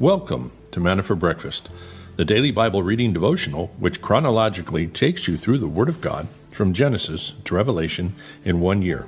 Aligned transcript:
Welcome 0.00 0.52
to 0.70 0.80
Manna 0.80 1.02
for 1.02 1.14
Breakfast, 1.14 1.68
the 2.16 2.24
daily 2.24 2.50
Bible 2.50 2.82
reading 2.82 3.12
devotional 3.12 3.66
which 3.78 4.00
chronologically 4.00 4.86
takes 4.86 5.28
you 5.28 5.36
through 5.36 5.58
the 5.58 5.68
Word 5.68 5.90
of 5.90 6.00
God 6.00 6.26
from 6.48 6.72
Genesis 6.72 7.34
to 7.44 7.54
Revelation 7.54 8.14
in 8.42 8.60
one 8.60 8.80
year. 8.80 9.06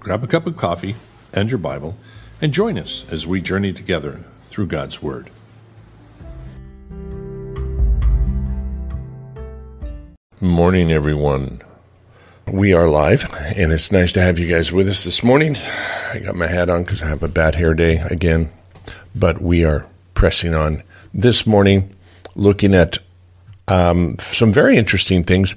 Grab 0.00 0.24
a 0.24 0.26
cup 0.26 0.48
of 0.48 0.56
coffee 0.56 0.96
and 1.32 1.48
your 1.48 1.58
Bible 1.58 1.96
and 2.42 2.52
join 2.52 2.76
us 2.76 3.04
as 3.08 3.24
we 3.24 3.40
journey 3.40 3.72
together 3.72 4.24
through 4.46 4.66
God's 4.66 5.00
Word. 5.00 5.30
Morning, 10.40 10.90
everyone. 10.90 11.62
We 12.48 12.72
are 12.72 12.88
live, 12.88 13.32
and 13.56 13.70
it's 13.70 13.92
nice 13.92 14.12
to 14.14 14.22
have 14.22 14.40
you 14.40 14.48
guys 14.48 14.72
with 14.72 14.88
us 14.88 15.04
this 15.04 15.22
morning. 15.22 15.54
I 16.12 16.18
got 16.18 16.34
my 16.34 16.48
hat 16.48 16.68
on 16.68 16.82
because 16.82 17.00
I 17.00 17.06
have 17.06 17.22
a 17.22 17.28
bad 17.28 17.54
hair 17.54 17.74
day 17.74 17.98
again, 17.98 18.50
but 19.14 19.40
we 19.40 19.64
are 19.64 19.86
pressing 20.20 20.54
on 20.54 20.82
this 21.14 21.46
morning, 21.46 21.96
looking 22.34 22.74
at 22.74 22.98
um, 23.68 24.18
some 24.18 24.52
very 24.52 24.76
interesting 24.76 25.24
things. 25.24 25.56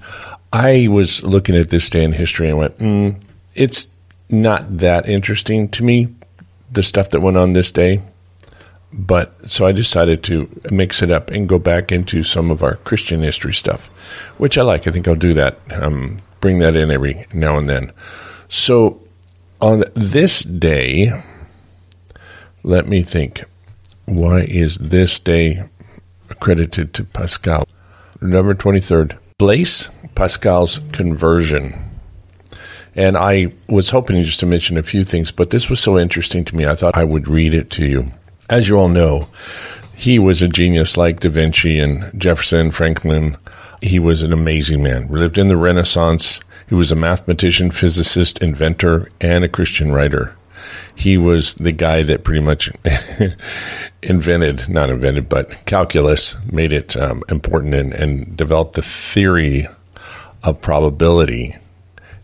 I 0.54 0.88
was 0.88 1.22
looking 1.22 1.58
at 1.58 1.70
this 1.70 1.90
day 1.90 2.02
in 2.02 2.14
history 2.14 2.48
and 2.48 2.58
went, 2.58 2.78
mm, 2.78 3.22
it's 3.56 3.88
not 4.30 4.78
that 4.78 5.10
interesting 5.10 5.68
to 5.72 5.84
me, 5.84 6.16
the 6.72 6.82
stuff 6.82 7.10
that 7.10 7.20
went 7.20 7.36
on 7.36 7.52
this 7.52 7.74
day. 7.74 8.04
But 8.94 9.50
so 9.50 9.68
I 9.68 9.74
decided 9.74 10.24
to 10.24 10.48
mix 10.72 11.02
it 11.02 11.12
up 11.12 11.30
and 11.30 11.50
go 11.50 11.60
back 11.60 11.92
into 11.92 12.24
some 12.24 12.50
of 12.50 12.64
our 12.64 12.76
Christian 12.86 13.22
history 13.22 13.54
stuff, 13.54 13.88
which 14.38 14.58
I 14.58 14.62
like. 14.62 14.88
I 14.88 14.92
think 14.92 15.10
I'll 15.10 15.16
do 15.16 15.34
that, 15.34 15.60
um, 15.72 16.22
bring 16.40 16.60
that 16.60 16.78
in 16.78 16.90
every 16.90 17.28
now 17.34 17.58
and 17.58 17.68
then. 17.68 17.92
So 18.48 19.02
on 19.60 19.84
this 19.94 20.42
day, 20.42 21.12
let 22.64 22.88
me 22.88 23.04
think. 23.04 23.44
Why 24.06 24.42
is 24.42 24.78
this 24.78 25.18
day 25.18 25.64
accredited 26.30 26.94
to 26.96 27.06
Pascal? 27.06 27.68
November 28.22 28.54
23rd, 28.54 29.18
Blaise 29.38 29.90
Pascal's 30.14 30.80
conversion. 30.92 31.74
And 32.96 33.18
I 33.18 33.54
was 33.68 33.90
hoping 33.90 34.22
just 34.22 34.42
to 34.42 34.46
mention 34.46 34.78
a 34.78 34.84
few 34.84 35.04
things, 35.06 35.32
but 35.32 35.50
this 35.50 35.70
was 35.70 35.80
so 35.80 35.98
interesting 35.98 36.44
to 36.46 36.56
me, 36.56 36.66
I 36.66 36.76
thought 36.76 36.98
I 36.98 37.06
would 37.06 37.28
read 37.28 37.54
it 37.54 37.70
to 37.72 37.86
you. 37.86 38.12
As 38.50 38.68
you 38.68 38.78
all 38.78 38.90
know, 38.90 39.30
he 39.96 40.20
was 40.20 40.42
a 40.42 40.50
genius 40.50 40.98
like 40.98 41.22
Da 41.22 41.30
Vinci 41.30 41.80
and 41.80 42.12
Jefferson, 42.20 42.72
Franklin. 42.72 43.38
He 43.82 44.00
was 44.00 44.22
an 44.22 44.34
amazing 44.34 44.84
man. 44.84 45.08
We 45.08 45.18
lived 45.18 45.38
in 45.38 45.48
the 45.48 45.58
Renaissance. 45.58 46.42
He 46.68 46.76
was 46.76 46.92
a 46.92 46.96
mathematician, 46.96 47.72
physicist, 47.72 48.38
inventor, 48.40 49.10
and 49.22 49.46
a 49.46 49.50
Christian 49.50 49.94
writer. 49.94 50.36
He 50.96 51.18
was 51.18 51.54
the 51.56 51.72
guy 51.72 52.04
that 52.04 52.24
pretty 52.24 52.42
much 52.42 52.72
invented, 54.04 54.70
not 54.70 54.90
invented, 54.90 55.30
but 55.30 55.66
calculus, 55.66 56.36
made 56.52 56.74
it 56.74 56.96
um, 56.98 57.24
important 57.30 57.74
and, 57.74 57.94
and 57.94 58.38
developed 58.38 58.76
the 58.76 58.82
theory 58.82 59.68
of 60.44 60.62
probability. 60.62 61.56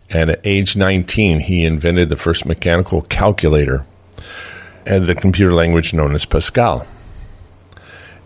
And 0.08 0.30
at 0.30 0.40
age 0.44 0.76
19, 0.76 1.40
he 1.40 1.64
invented 1.64 2.08
the 2.08 2.16
first 2.16 2.44
mechanical 2.44 3.02
calculator 3.02 3.86
and 4.86 5.06
the 5.06 5.14
computer 5.14 5.54
language 5.54 5.94
known 5.94 6.14
as 6.14 6.24
Pascal. 6.24 6.86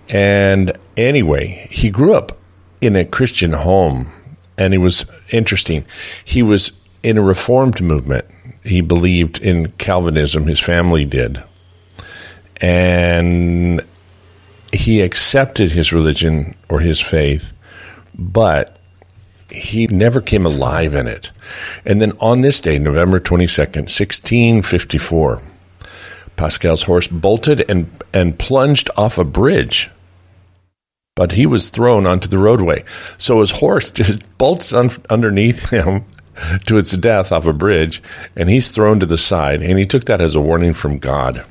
And 0.09 0.73
anyway, 0.97 1.69
he 1.71 1.91
grew 1.91 2.15
up 2.15 2.39
in 2.81 2.97
a 2.97 3.05
Christian 3.05 3.53
home, 3.53 4.13
and 4.59 4.75
it 4.75 4.79
was 4.79 5.07
interesting. 5.31 5.85
He 6.25 6.43
was 6.43 6.73
in 7.03 7.19
a 7.19 7.23
reformed 7.23 7.81
movement. 7.81 8.27
He 8.65 8.81
believed 8.81 9.41
in 9.41 9.71
Calvinism, 9.73 10.47
his 10.47 10.61
family 10.61 11.05
did 11.05 11.43
and 12.65 13.83
he 14.73 15.01
accepted 15.01 15.73
his 15.73 15.93
religion 15.93 16.55
or 16.69 16.81
his 16.81 17.01
faith, 17.01 17.55
but 18.15 18.79
he 19.51 19.87
never 19.89 20.21
came 20.21 20.47
alive 20.47 20.95
in 20.95 21.07
it. 21.07 21.31
And 21.85 22.01
then 22.01 22.13
on 22.21 22.41
this 22.41 22.61
day, 22.61 22.79
November 22.79 23.21
22nd, 23.21 23.91
1654, 23.91 25.43
Pascal's 26.37 26.83
horse 26.85 27.07
bolted 27.07 27.65
and, 27.69 27.91
and 28.13 28.39
plunged 28.39 28.91
off 28.97 29.19
a 29.19 29.25
bridge. 29.25 29.91
But 31.15 31.33
he 31.33 31.47
was 31.47 31.69
thrown 31.69 32.07
onto 32.07 32.29
the 32.29 32.39
roadway. 32.39 32.83
So 33.19 33.41
his 33.41 33.53
horse 33.53 33.91
just 34.01 34.21
bolts 34.39 34.73
un- 34.73 34.91
underneath 35.11 35.69
him 35.69 36.05
to 36.67 36.79
its 36.79 36.97
death 36.97 37.33
off 37.33 37.47
a 37.47 37.53
bridge, 37.53 38.03
and 38.37 38.49
he's 38.49 38.71
thrown 38.71 39.01
to 39.01 39.07
the 39.07 39.19
side. 39.19 39.63
And 39.63 39.79
he 39.79 39.85
took 39.85 40.05
that 40.05 40.21
as 40.21 40.35
a 40.35 40.41
warning 40.41 40.73
from 40.73 40.99
God. 40.99 41.45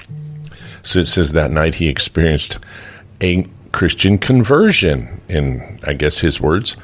So 0.84 1.00
it 1.00 1.08
says 1.08 1.32
that 1.34 1.52
night 1.52 1.76
he 1.76 1.88
experienced 1.88 2.58
a 3.22 3.48
Christian 3.72 4.18
conversion, 4.18 5.22
in 5.28 5.80
I 5.84 5.94
guess 5.94 6.20
his 6.20 6.40
words, 6.40 6.76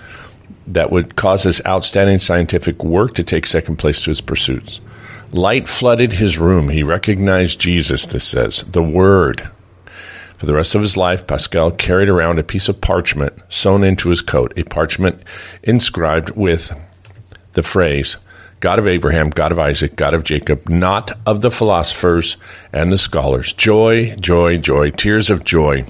that 0.68 0.92
would 0.92 1.16
cause 1.16 1.44
his 1.44 1.62
outstanding 1.66 2.20
scientific 2.20 2.84
work 2.84 3.16
to 3.16 3.24
take 3.24 3.46
second 3.46 3.78
place 3.78 4.04
to 4.04 4.12
his 4.12 4.22
pursuits. 4.22 4.80
Light 5.32 5.68
flooded 5.68 6.14
his 6.14 6.40
room. 6.40 6.70
He 6.70 6.82
recognized 6.82 7.60
Jesus, 7.60 8.06
this 8.06 8.24
says, 8.24 8.64
the 8.64 8.82
Word. 8.82 9.48
For 10.38 10.46
the 10.46 10.54
rest 10.54 10.74
of 10.74 10.82
his 10.82 10.96
life, 10.96 11.28
Pascal 11.28 11.72
carried 11.72 12.08
around 12.08 12.40
a 12.40 12.44
piece 12.44 12.70
of 12.70 12.80
parchment 12.80 13.34
sewn 13.50 13.84
into 13.84 14.10
his 14.10 14.22
coat, 14.22 14.54
a 14.56 14.64
parchment 14.64 15.22
inscribed 15.64 16.32
with 16.32 16.74
the 17.54 17.64
phrase, 17.64 18.18
God 18.60 18.80
of 18.80 18.88
Abraham, 18.88 19.30
God 19.30 19.52
of 19.52 19.60
Isaac, 19.60 19.96
God 19.96 20.14
of 20.14 20.24
Jacob, 20.24 20.70
not 20.70 21.18
of 21.26 21.42
the 21.42 21.52
philosophers 21.52 22.38
and 22.74 22.92
the 22.92 22.98
scholars. 22.98 23.54
Joy, 23.54 24.16
joy, 24.16 24.58
joy, 24.58 24.92
tears 24.92 25.30
of 25.30 25.44
joy. 25.44 25.86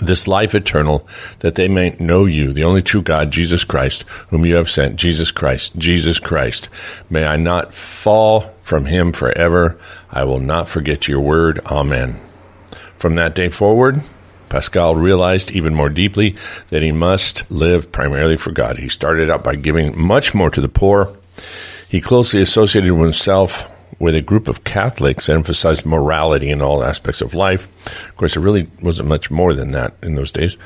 This 0.00 0.28
life 0.28 0.54
eternal, 0.54 1.08
that 1.40 1.56
they 1.56 1.66
may 1.66 1.96
know 1.98 2.24
you, 2.24 2.52
the 2.52 2.62
only 2.62 2.80
true 2.80 3.02
God, 3.02 3.32
Jesus 3.32 3.64
Christ, 3.64 4.02
whom 4.28 4.46
you 4.46 4.54
have 4.54 4.70
sent, 4.70 4.96
Jesus 4.96 5.32
Christ, 5.32 5.76
Jesus 5.76 6.20
Christ. 6.20 6.68
May 7.08 7.24
I 7.24 7.36
not 7.36 7.74
fall 7.74 8.54
from 8.62 8.84
him 8.84 9.12
forever. 9.12 9.80
I 10.08 10.22
will 10.24 10.38
not 10.38 10.68
forget 10.68 11.08
your 11.08 11.20
word. 11.20 11.58
Amen. 11.66 12.20
From 12.98 13.16
that 13.16 13.34
day 13.34 13.48
forward, 13.48 14.02
Pascal 14.50 14.94
realized 14.94 15.50
even 15.52 15.74
more 15.74 15.88
deeply 15.88 16.36
that 16.68 16.82
he 16.82 16.92
must 16.92 17.50
live 17.50 17.90
primarily 17.90 18.36
for 18.36 18.50
God. 18.50 18.76
He 18.76 18.90
started 18.90 19.30
out 19.30 19.42
by 19.42 19.54
giving 19.54 19.98
much 19.98 20.34
more 20.34 20.50
to 20.50 20.60
the 20.60 20.68
poor 20.68 21.16
he 21.90 22.00
closely 22.00 22.40
associated 22.40 22.94
himself 22.94 23.68
with 23.98 24.14
a 24.14 24.20
group 24.20 24.46
of 24.46 24.62
Catholics 24.62 25.26
that 25.26 25.34
emphasized 25.34 25.84
morality 25.84 26.48
in 26.48 26.62
all 26.62 26.84
aspects 26.84 27.20
of 27.20 27.34
life. 27.34 27.68
Of 28.08 28.16
course, 28.16 28.36
it 28.36 28.40
really 28.40 28.68
wasn't 28.80 29.08
much 29.08 29.28
more 29.28 29.52
than 29.54 29.72
that 29.72 29.94
in 30.02 30.14
those 30.14 30.30
days 30.30 30.56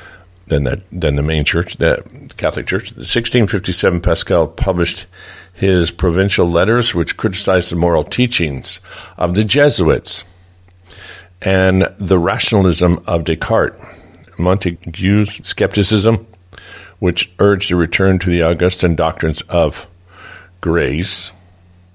than 0.47 0.65
that 0.65 0.81
than 0.91 1.15
the 1.15 1.23
main 1.23 1.43
church, 1.43 1.77
the 1.77 2.03
Catholic 2.37 2.67
Church. 2.67 2.91
In 2.91 2.97
1657, 2.97 4.01
Pascal 4.01 4.47
published 4.47 5.07
his 5.53 5.89
provincial 5.89 6.47
letters, 6.47 6.93
which 6.93 7.17
criticized 7.17 7.71
the 7.71 7.75
moral 7.75 8.03
teachings 8.03 8.79
of 9.17 9.33
the 9.33 9.43
Jesuits 9.43 10.23
and 11.41 11.87
the 11.99 12.19
rationalism 12.19 13.03
of 13.07 13.23
Descartes, 13.23 13.77
Montesquieu's 14.37 15.41
skepticism, 15.43 16.25
which 16.99 17.31
urged 17.39 17.71
a 17.71 17.75
return 17.75 18.19
to 18.19 18.29
the 18.29 18.41
Augustan 18.41 18.95
doctrines 18.95 19.41
of 19.43 19.87
grace, 20.61 21.31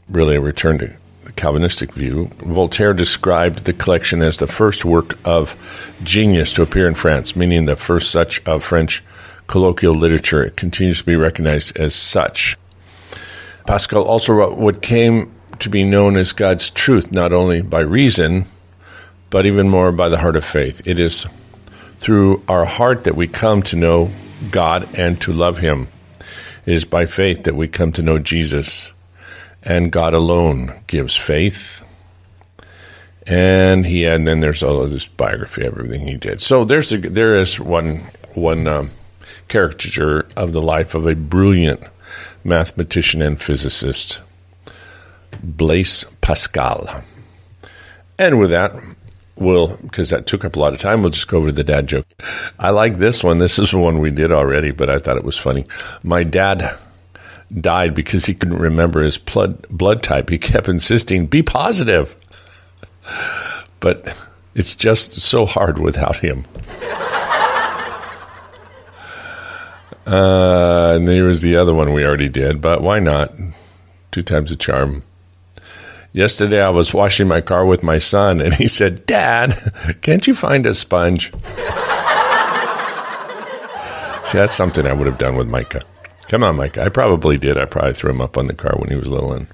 really 0.09 0.37
a 0.37 0.41
return 0.41 0.79
to 0.79 0.95
the 1.25 1.33
Calvinistic 1.33 1.93
view. 1.93 2.31
Voltaire 2.39 2.93
described 2.93 3.65
the 3.65 3.73
collection 3.73 4.23
as 4.23 4.37
the 4.37 4.47
first 4.47 4.84
work 4.84 5.19
of 5.25 5.56
genius 6.03 6.53
to 6.55 6.62
appear 6.62 6.87
in 6.87 6.95
France, 6.95 7.37
meaning 7.37 7.67
the 7.67 7.77
first 7.77 8.11
such 8.11 8.45
of 8.47 8.65
French 8.65 9.03
colloquial 9.47 9.95
literature. 9.95 10.45
It 10.45 10.56
continues 10.56 11.00
to 11.00 11.06
be 11.06 11.17
recognized 11.17 11.77
as 11.77 11.95
such. 11.95 12.56
Pascal 13.67 14.03
also 14.03 14.33
wrote 14.33 14.56
what 14.56 14.83
came 14.83 15.33
to 15.59 15.69
be 15.69 15.84
known 15.84 16.17
as 16.17 16.33
God's 16.33 16.71
truth, 16.71 17.12
not 17.12 17.33
only 17.33 17.61
by 17.61 17.81
reason, 17.81 18.47
but 19.31 19.47
even 19.47 19.69
more 19.69 19.93
by 19.93 20.09
the 20.09 20.19
heart 20.19 20.37
of 20.37 20.44
faith. 20.44 20.87
It 20.87 21.00
is 21.00 21.27
through 21.99 22.43
our 22.49 22.65
heart 22.65 23.05
that 23.05 23.17
we 23.17 23.29
come 23.29 23.62
to 23.65 23.77
know 23.77 24.11
God 24.50 24.88
and 24.94 25.21
to 25.23 25.32
love 25.32 25.59
Him. 25.59 25.88
It 26.67 26.75
is 26.75 26.85
by 26.85 27.06
faith 27.06 27.44
that 27.44 27.56
we 27.56 27.69
come 27.69 27.93
to 27.93 28.03
know 28.03 28.19
Jesus, 28.19 28.93
and 29.62 29.93
God 29.93 30.15
alone 30.15 30.81
gives 30.87 31.17
faith. 31.17 31.87
And 33.27 33.87
he 33.87 34.05
and 34.06 34.27
then 34.27 34.41
there's 34.41 34.62
all 34.62 34.82
of 34.82 34.91
this 34.91 35.06
biography 35.06 35.65
of 35.65 35.75
everything 35.75 36.06
he 36.06 36.17
did. 36.17 36.41
So 36.41 36.65
there's 36.65 36.91
a, 36.91 36.99
there 36.99 37.38
is 37.38 37.61
one 37.61 37.99
one 38.35 38.67
um, 38.67 38.91
caricature 39.49 40.26
of 40.37 40.53
the 40.53 40.62
life 40.62 40.94
of 40.94 41.06
a 41.06 41.15
brilliant 41.15 41.81
mathematician 42.44 43.23
and 43.23 43.41
physicist, 43.41 44.23
Blaise 45.43 46.05
Pascal. 46.21 47.03
And 48.19 48.38
with 48.38 48.50
that, 48.50 48.73
we'll 49.40 49.76
because 49.78 50.10
that 50.10 50.26
took 50.26 50.44
up 50.44 50.56
a 50.56 50.58
lot 50.58 50.72
of 50.75 50.78
time. 50.81 51.02
We'll 51.02 51.10
just 51.10 51.28
go 51.28 51.38
over 51.38 51.48
to 51.48 51.54
the 51.54 51.64
dad 51.64 51.87
joke. 51.87 52.06
I 52.58 52.70
like 52.70 52.98
this 52.98 53.25
one. 53.25 53.38
This 53.38 53.58
is 53.58 53.70
the 53.70 53.78
one 53.78 53.98
we 53.98 54.10
did 54.10 54.32
already, 54.32 54.70
but 54.70 54.90
I 54.90 54.98
thought 54.98 55.16
it 55.16 55.25
was 55.25 55.38
funny. 55.38 55.66
My 56.02 56.22
dad 56.22 56.76
died 57.58 57.94
because 57.94 58.26
he 58.26 58.34
couldn't 58.34 58.58
remember 58.58 59.02
his 59.02 59.19
blood 59.19 59.66
blood 59.69 60.02
type. 60.02 60.31
He 60.31 60.38
kept 60.38 60.69
insisting, 60.69 61.26
"Be 61.26 61.42
positive," 61.42 62.14
but 63.81 64.14
It's 64.54 64.75
just 64.75 65.20
so 65.20 65.46
hard 65.46 65.78
without 65.78 66.16
him. 66.16 66.44
Uh, 70.06 70.94
and 70.96 71.06
there 71.06 71.25
was 71.25 71.40
the 71.40 71.56
other 71.56 71.72
one 71.72 71.92
we 71.92 72.04
already 72.04 72.28
did, 72.28 72.60
but 72.60 72.82
why 72.82 72.98
not? 72.98 73.32
Two 74.10 74.22
times 74.22 74.50
a 74.50 74.56
charm. 74.56 75.04
Yesterday, 76.12 76.61
I 76.61 76.71
was 76.71 76.93
washing 76.93 77.29
my 77.29 77.41
car 77.41 77.65
with 77.65 77.85
my 77.85 77.99
son, 77.99 78.41
and 78.41 78.53
he 78.55 78.67
said, 78.67 79.07
Dad, 79.07 79.99
can't 80.03 80.27
you 80.27 80.35
find 80.35 80.67
a 80.67 80.75
sponge? 80.75 81.31
See, 84.25 84.39
that's 84.39 84.53
something 84.53 84.87
I 84.87 84.93
would 84.93 85.07
have 85.07 85.19
done 85.19 85.37
with 85.37 85.49
Micah. 85.49 85.83
Come 86.27 86.43
on, 86.43 86.57
Micah. 86.57 86.85
I 86.85 86.89
probably 86.89 87.37
did. 87.37 87.57
I 87.57 87.65
probably 87.65 87.95
threw 87.95 88.11
him 88.11 88.21
up 88.21 88.37
on 88.37 88.49
the 88.49 88.55
car 88.55 88.75
when 88.77 88.91
he 88.91 88.97
was 88.97 89.09
little 89.09 89.33
and 89.33 89.47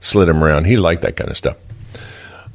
slid 0.00 0.28
him 0.28 0.42
around. 0.42 0.64
He 0.64 0.76
liked 0.76 1.02
that 1.02 1.16
kind 1.16 1.30
of 1.30 1.36
stuff. 1.36 1.56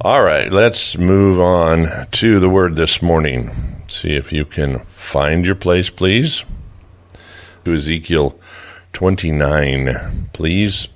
All 0.00 0.22
right, 0.22 0.50
let's 0.50 0.98
move 0.98 1.40
on 1.40 2.08
to 2.10 2.40
the 2.40 2.48
word 2.48 2.74
this 2.74 3.00
morning. 3.02 3.52
See 3.86 4.16
if 4.16 4.32
you 4.32 4.44
can 4.44 4.80
find 4.80 5.46
your 5.46 5.54
place, 5.54 5.90
please. 5.90 6.44
To 7.64 7.74
Ezekiel 7.74 8.36
29, 8.92 10.28
please. 10.32 10.88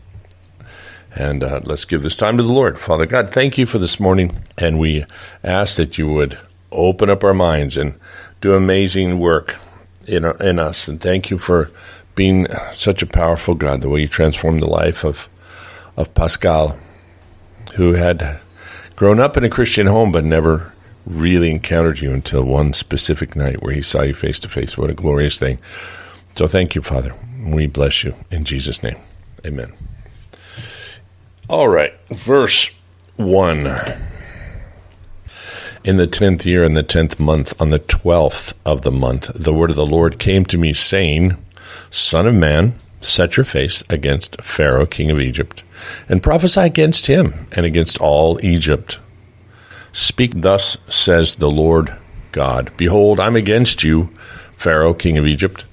And 1.17 1.43
uh, 1.43 1.61
let's 1.65 1.87
give 1.87 2.03
this 2.03 2.19
time 2.19 2.37
to 2.37 2.43
the 2.43 2.53
Lord. 2.53 2.79
Father 2.79 3.07
God, 3.07 3.31
thank 3.33 3.57
you 3.57 3.65
for 3.65 3.79
this 3.79 3.99
morning. 3.99 4.37
And 4.59 4.79
we 4.79 5.07
ask 5.43 5.77
that 5.77 5.97
you 5.97 6.09
would 6.13 6.39
open 6.71 7.09
up 7.09 7.25
our 7.25 7.33
minds 7.33 7.77
and 7.79 7.99
do 8.43 8.55
amazing 8.55 9.19
work 9.19 9.57
in, 10.07 10.27
in 10.41 10.59
us. 10.59 10.89
And 10.89 11.01
thank 11.01 11.31
you 11.31 11.39
for 11.39 11.71
being 12.15 12.47
such 12.73 13.03
a 13.03 13.07
powerful 13.07 13.55
God, 13.55 13.81
the 13.81 13.89
way 13.89 14.03
you 14.03 14.09
transformed 14.09 14.61
the 14.61 14.71
life 14.71 15.05
of, 15.05 15.29
of 15.97 16.13
Pascal, 16.15 16.79
who 17.75 17.95
had 17.95 18.39
grown 18.95 19.19
up 19.19 19.37
in 19.39 19.45
a 19.45 19.51
Christian 19.51 19.87
home 19.87 20.13
but 20.13 20.25
never 20.25 20.73
really 21.07 21.51
encountered 21.51 22.01
you 22.01 22.13
until 22.13 22.43
one 22.43 22.73
specific 22.73 23.37
night 23.37 23.63
where 23.63 23.73
he 23.73 23.83
saw 23.83 24.03
you 24.03 24.15
face 24.15 24.41
to 24.41 24.49
face. 24.49 24.77
What 24.77 24.91
a 24.91 24.95
glorious 24.95 25.39
thing. 25.39 25.59
So 26.35 26.47
thank 26.47 26.75
you, 26.75 26.83
Father. 26.83 27.15
We 27.43 27.67
bless 27.67 28.05
you 28.05 28.15
in 28.31 28.45
Jesus' 28.45 28.83
name. 28.83 28.97
Amen. 29.47 29.73
All 31.49 31.69
right, 31.69 31.95
verse 32.09 32.75
1. 33.19 33.73
In 35.85 35.97
the 35.97 36.09
tenth 36.09 36.45
year, 36.45 36.65
in 36.65 36.75
the 36.75 36.83
tenth 36.83 37.21
month, 37.21 37.55
on 37.61 37.71
the 37.71 37.79
twelfth 37.79 38.55
of 38.65 38.83
the 38.83 38.91
month, 38.91 39.31
the 39.33 39.53
word 39.53 39.71
of 39.71 39.77
the 39.77 39.87
Lord 39.87 40.19
came 40.19 40.45
to 40.47 40.59
me, 40.59 40.73
saying, 40.73 41.37
Son 41.89 42.27
of 42.27 42.35
man, 42.35 42.75
set 43.01 43.37
your 43.37 43.45
face 43.45 43.85
against 43.89 44.43
Pharaoh, 44.43 44.87
king 44.87 45.09
of 45.09 45.21
Egypt, 45.21 45.63
and 46.09 46.21
prophesy 46.21 46.63
against 46.63 47.07
him 47.07 47.47
and 47.53 47.65
against 47.65 48.01
all 48.01 48.45
Egypt. 48.45 48.99
Speak 49.93 50.33
thus, 50.35 50.79
says 50.89 51.37
the 51.37 51.51
Lord 51.51 51.97
God 52.33 52.73
Behold, 52.77 53.21
I'm 53.21 53.37
against 53.37 53.85
you, 53.85 54.11
Pharaoh, 54.55 54.95
king 54.95 55.17
of 55.17 55.29
Egypt, 55.29 55.65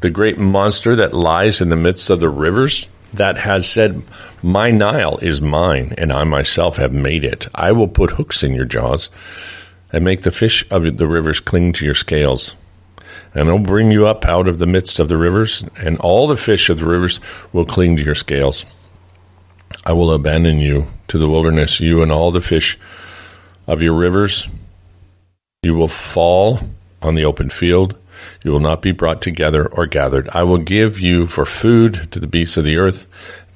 the 0.00 0.08
great 0.08 0.38
monster 0.38 0.96
that 0.96 1.12
lies 1.12 1.60
in 1.60 1.68
the 1.68 1.76
midst 1.76 2.08
of 2.08 2.20
the 2.20 2.30
rivers, 2.30 2.88
that 3.12 3.38
has 3.38 3.68
said, 3.68 4.02
My 4.42 4.70
Nile 4.70 5.18
is 5.18 5.40
mine, 5.40 5.94
and 5.98 6.12
I 6.12 6.24
myself 6.24 6.76
have 6.76 6.92
made 6.92 7.24
it. 7.24 7.46
I 7.54 7.72
will 7.72 7.88
put 7.88 8.12
hooks 8.12 8.42
in 8.42 8.54
your 8.54 8.64
jaws 8.64 9.10
and 9.92 10.04
make 10.04 10.22
the 10.22 10.30
fish 10.30 10.64
of 10.70 10.96
the 10.96 11.06
rivers 11.06 11.40
cling 11.40 11.72
to 11.74 11.84
your 11.84 11.94
scales. 11.94 12.54
And 13.34 13.48
I'll 13.48 13.58
bring 13.58 13.90
you 13.90 14.06
up 14.06 14.26
out 14.26 14.48
of 14.48 14.58
the 14.58 14.66
midst 14.66 14.98
of 14.98 15.08
the 15.08 15.16
rivers, 15.16 15.64
and 15.76 15.98
all 15.98 16.26
the 16.26 16.36
fish 16.36 16.70
of 16.70 16.78
the 16.78 16.86
rivers 16.86 17.20
will 17.52 17.64
cling 17.64 17.96
to 17.96 18.02
your 18.02 18.14
scales. 18.14 18.64
I 19.84 19.92
will 19.92 20.12
abandon 20.12 20.58
you 20.58 20.86
to 21.08 21.18
the 21.18 21.28
wilderness, 21.28 21.80
you 21.80 22.02
and 22.02 22.12
all 22.12 22.30
the 22.30 22.40
fish 22.40 22.78
of 23.66 23.82
your 23.82 23.94
rivers. 23.94 24.48
You 25.62 25.74
will 25.74 25.88
fall 25.88 26.60
on 27.00 27.14
the 27.14 27.24
open 27.24 27.48
field. 27.48 27.98
You 28.44 28.50
will 28.50 28.60
not 28.60 28.82
be 28.82 28.92
brought 28.92 29.22
together 29.22 29.66
or 29.66 29.86
gathered. 29.86 30.28
I 30.32 30.42
will 30.42 30.58
give 30.58 31.00
you 31.00 31.26
for 31.26 31.44
food 31.44 32.08
to 32.10 32.18
the 32.18 32.26
beasts 32.26 32.56
of 32.56 32.64
the 32.64 32.76
earth, 32.76 33.06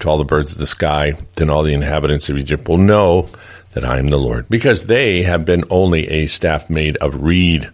to 0.01 0.09
all 0.09 0.19
the 0.19 0.25
birds 0.25 0.53
of 0.53 0.59
the 0.59 0.67
sky. 0.67 1.15
Then 1.35 1.51
all 1.51 1.63
the 1.63 1.75
inhabitants 1.75 2.29
of 2.29 2.39
Egypt 2.39 2.69
will 2.69 2.79
know 2.79 3.29
that 3.73 3.85
I 3.85 3.99
am 3.99 4.09
the 4.09 4.17
Lord, 4.17 4.49
because 4.49 4.87
they 4.87 5.23
have 5.25 5.45
been 5.45 5.65
only 5.71 6.09
a 6.09 6.27
staff 6.27 6.71
made 6.71 6.97
of 6.99 7.23
reed 7.23 7.69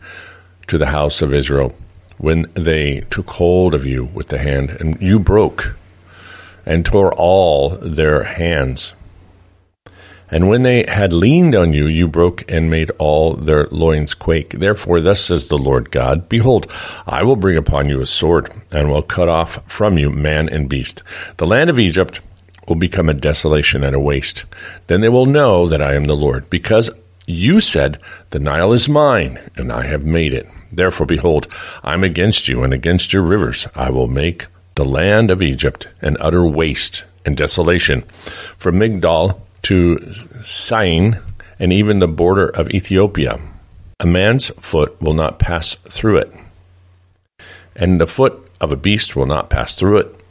to 0.69 0.79
the 0.79 0.87
house 0.87 1.23
of 1.23 1.35
Israel 1.35 1.75
when 2.19 2.47
they 2.55 3.01
took 3.11 3.31
hold 3.31 3.75
of 3.75 3.85
you 3.85 4.05
with 4.05 4.29
the 4.29 4.39
hand, 4.39 4.71
and 4.71 5.01
you 5.03 5.19
broke 5.19 5.77
and 6.65 6.87
tore 6.87 7.13
all 7.19 7.71
their 7.71 8.23
hands. 8.23 8.95
And 10.33 10.49
when 10.49 10.63
they 10.63 10.87
had 10.89 11.13
leaned 11.13 11.55
on 11.55 11.75
you, 11.75 11.87
you 11.87 12.09
broke 12.09 12.51
and 12.51 12.71
made 12.71 12.91
all 12.93 13.35
their 13.35 13.67
loins 13.67 14.15
quake. 14.15 14.59
Therefore, 14.59 15.03
thus 15.03 15.27
says 15.27 15.47
the 15.47 15.59
Lord 15.59 15.91
God 15.91 16.27
Behold, 16.31 16.67
I 17.07 17.23
will 17.23 17.37
bring 17.37 17.59
upon 17.59 17.91
you 17.91 18.01
a 18.01 18.07
sword, 18.07 18.51
and 18.73 18.91
will 18.91 19.03
cut 19.03 19.29
off 19.29 19.63
from 19.71 19.99
you 19.99 20.09
man 20.09 20.49
and 20.49 20.71
beast. 20.71 21.03
The 21.37 21.47
land 21.47 21.69
of 21.69 21.79
Egypt 21.79 22.21
will 22.67 22.77
become 22.77 23.11
a 23.11 23.15
desolation 23.15 23.85
and 23.85 23.95
a 23.95 24.01
waste. 24.01 24.47
Then 24.87 25.03
they 25.03 25.11
will 25.11 25.27
know 25.27 25.69
that 25.69 25.83
I 25.83 25.95
am 25.95 26.05
the 26.05 26.17
Lord, 26.17 26.49
because 26.49 26.89
you 27.27 27.61
said, 27.61 27.99
The 28.31 28.39
Nile 28.39 28.73
is 28.73 28.89
mine, 28.89 29.39
and 29.55 29.71
I 29.71 29.85
have 29.85 30.05
made 30.05 30.33
it. 30.33 30.49
Therefore, 30.73 31.07
behold, 31.07 31.47
I 31.85 31.93
am 31.93 32.03
against 32.03 32.49
you, 32.49 32.63
and 32.63 32.73
against 32.73 33.13
your 33.13 33.23
rivers 33.23 33.67
I 33.75 33.91
will 33.91 34.09
make 34.09 34.47
the 34.77 34.85
land 34.87 35.31
of 35.31 35.43
Egypt 35.43 35.89
an 36.01 36.17
utter 36.21 36.47
waste 36.47 37.05
and 37.27 37.37
desolation. 37.37 38.03
From 38.57 38.77
Migdol 38.77 39.39
to 39.63 40.13
Syene, 40.43 41.19
and 41.59 41.73
even 41.73 41.99
the 41.99 42.09
border 42.09 42.49
of 42.49 42.71
Ethiopia. 42.71 43.41
A 44.01 44.07
man's 44.07 44.49
foot 44.61 45.01
will 45.01 45.15
not 45.15 45.39
pass 45.39 45.77
through 45.89 46.19
it, 46.19 46.33
and 47.77 48.01
the 48.01 48.07
foot 48.07 48.51
of 48.61 48.73
a 48.73 48.77
beast 48.77 49.15
will 49.15 49.27
not 49.27 49.51
pass 49.51 49.77
through 49.77 49.99
it, 49.99 50.25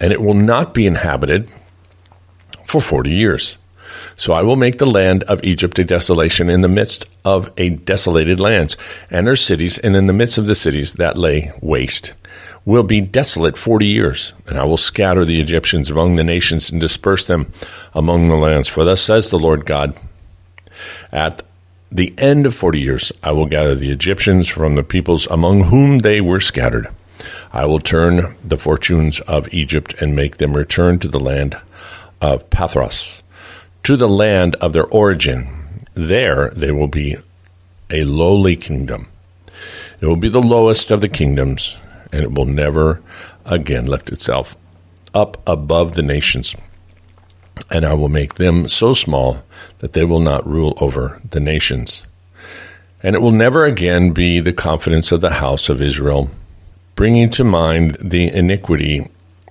and 0.00 0.12
it 0.12 0.20
will 0.20 0.34
not 0.34 0.74
be 0.74 0.86
inhabited 0.86 1.48
for 2.66 2.80
forty 2.80 3.14
years. 3.14 3.56
So 4.16 4.32
I 4.32 4.42
will 4.42 4.56
make 4.56 4.78
the 4.78 4.86
land 4.86 5.22
of 5.24 5.42
Egypt 5.42 5.78
a 5.78 5.84
desolation 5.84 6.50
in 6.50 6.60
the 6.60 6.68
midst 6.68 7.06
of 7.24 7.50
a 7.56 7.70
desolated 7.70 8.40
lands, 8.40 8.76
and 9.10 9.26
their 9.26 9.36
cities, 9.36 9.78
and 9.78 9.96
in 9.96 10.06
the 10.06 10.12
midst 10.12 10.38
of 10.38 10.46
the 10.46 10.54
cities 10.54 10.94
that 10.94 11.16
lay 11.16 11.52
waste 11.62 12.12
will 12.68 12.82
be 12.82 13.00
desolate 13.00 13.56
forty 13.56 13.86
years, 13.86 14.34
and 14.46 14.58
I 14.58 14.64
will 14.66 14.76
scatter 14.76 15.24
the 15.24 15.40
Egyptians 15.40 15.90
among 15.90 16.16
the 16.16 16.22
nations 16.22 16.70
and 16.70 16.78
disperse 16.78 17.24
them 17.24 17.50
among 17.94 18.28
the 18.28 18.36
lands. 18.36 18.68
For 18.68 18.84
thus 18.84 19.00
says 19.00 19.30
the 19.30 19.38
Lord 19.38 19.64
God 19.64 19.96
At 21.10 21.42
the 21.90 22.12
end 22.18 22.44
of 22.44 22.54
forty 22.54 22.78
years, 22.78 23.10
I 23.22 23.32
will 23.32 23.46
gather 23.46 23.74
the 23.74 23.90
Egyptians 23.90 24.48
from 24.48 24.74
the 24.74 24.82
peoples 24.82 25.26
among 25.28 25.64
whom 25.64 26.00
they 26.00 26.20
were 26.20 26.40
scattered. 26.40 26.88
I 27.54 27.64
will 27.64 27.80
turn 27.80 28.36
the 28.44 28.58
fortunes 28.58 29.20
of 29.20 29.48
Egypt 29.50 29.94
and 30.02 30.14
make 30.14 30.36
them 30.36 30.52
return 30.52 30.98
to 30.98 31.08
the 31.08 31.18
land 31.18 31.56
of 32.20 32.50
Pathros, 32.50 33.22
to 33.84 33.96
the 33.96 34.10
land 34.10 34.56
of 34.56 34.74
their 34.74 34.86
origin. 34.88 35.48
There 35.94 36.50
they 36.50 36.70
will 36.70 36.88
be 36.88 37.16
a 37.88 38.04
lowly 38.04 38.56
kingdom. 38.56 39.08
It 40.02 40.06
will 40.06 40.16
be 40.16 40.28
the 40.28 40.42
lowest 40.42 40.90
of 40.90 41.00
the 41.00 41.08
kingdoms, 41.08 41.78
and 42.12 42.22
it 42.22 42.32
will 42.32 42.46
never 42.46 43.02
again 43.44 43.86
lift 43.86 44.10
itself 44.10 44.56
up 45.14 45.40
above 45.46 45.94
the 45.94 46.02
nations. 46.02 46.54
And 47.70 47.84
I 47.84 47.94
will 47.94 48.08
make 48.08 48.34
them 48.34 48.68
so 48.68 48.92
small 48.92 49.42
that 49.80 49.92
they 49.92 50.04
will 50.04 50.20
not 50.20 50.46
rule 50.46 50.76
over 50.80 51.20
the 51.28 51.40
nations. 51.40 52.04
And 53.02 53.14
it 53.14 53.22
will 53.22 53.32
never 53.32 53.64
again 53.64 54.12
be 54.12 54.40
the 54.40 54.52
confidence 54.52 55.12
of 55.12 55.20
the 55.20 55.34
house 55.34 55.68
of 55.68 55.80
Israel, 55.80 56.30
bringing 56.94 57.30
to 57.30 57.44
mind 57.44 57.96
the 58.00 58.28
iniquity 58.28 59.08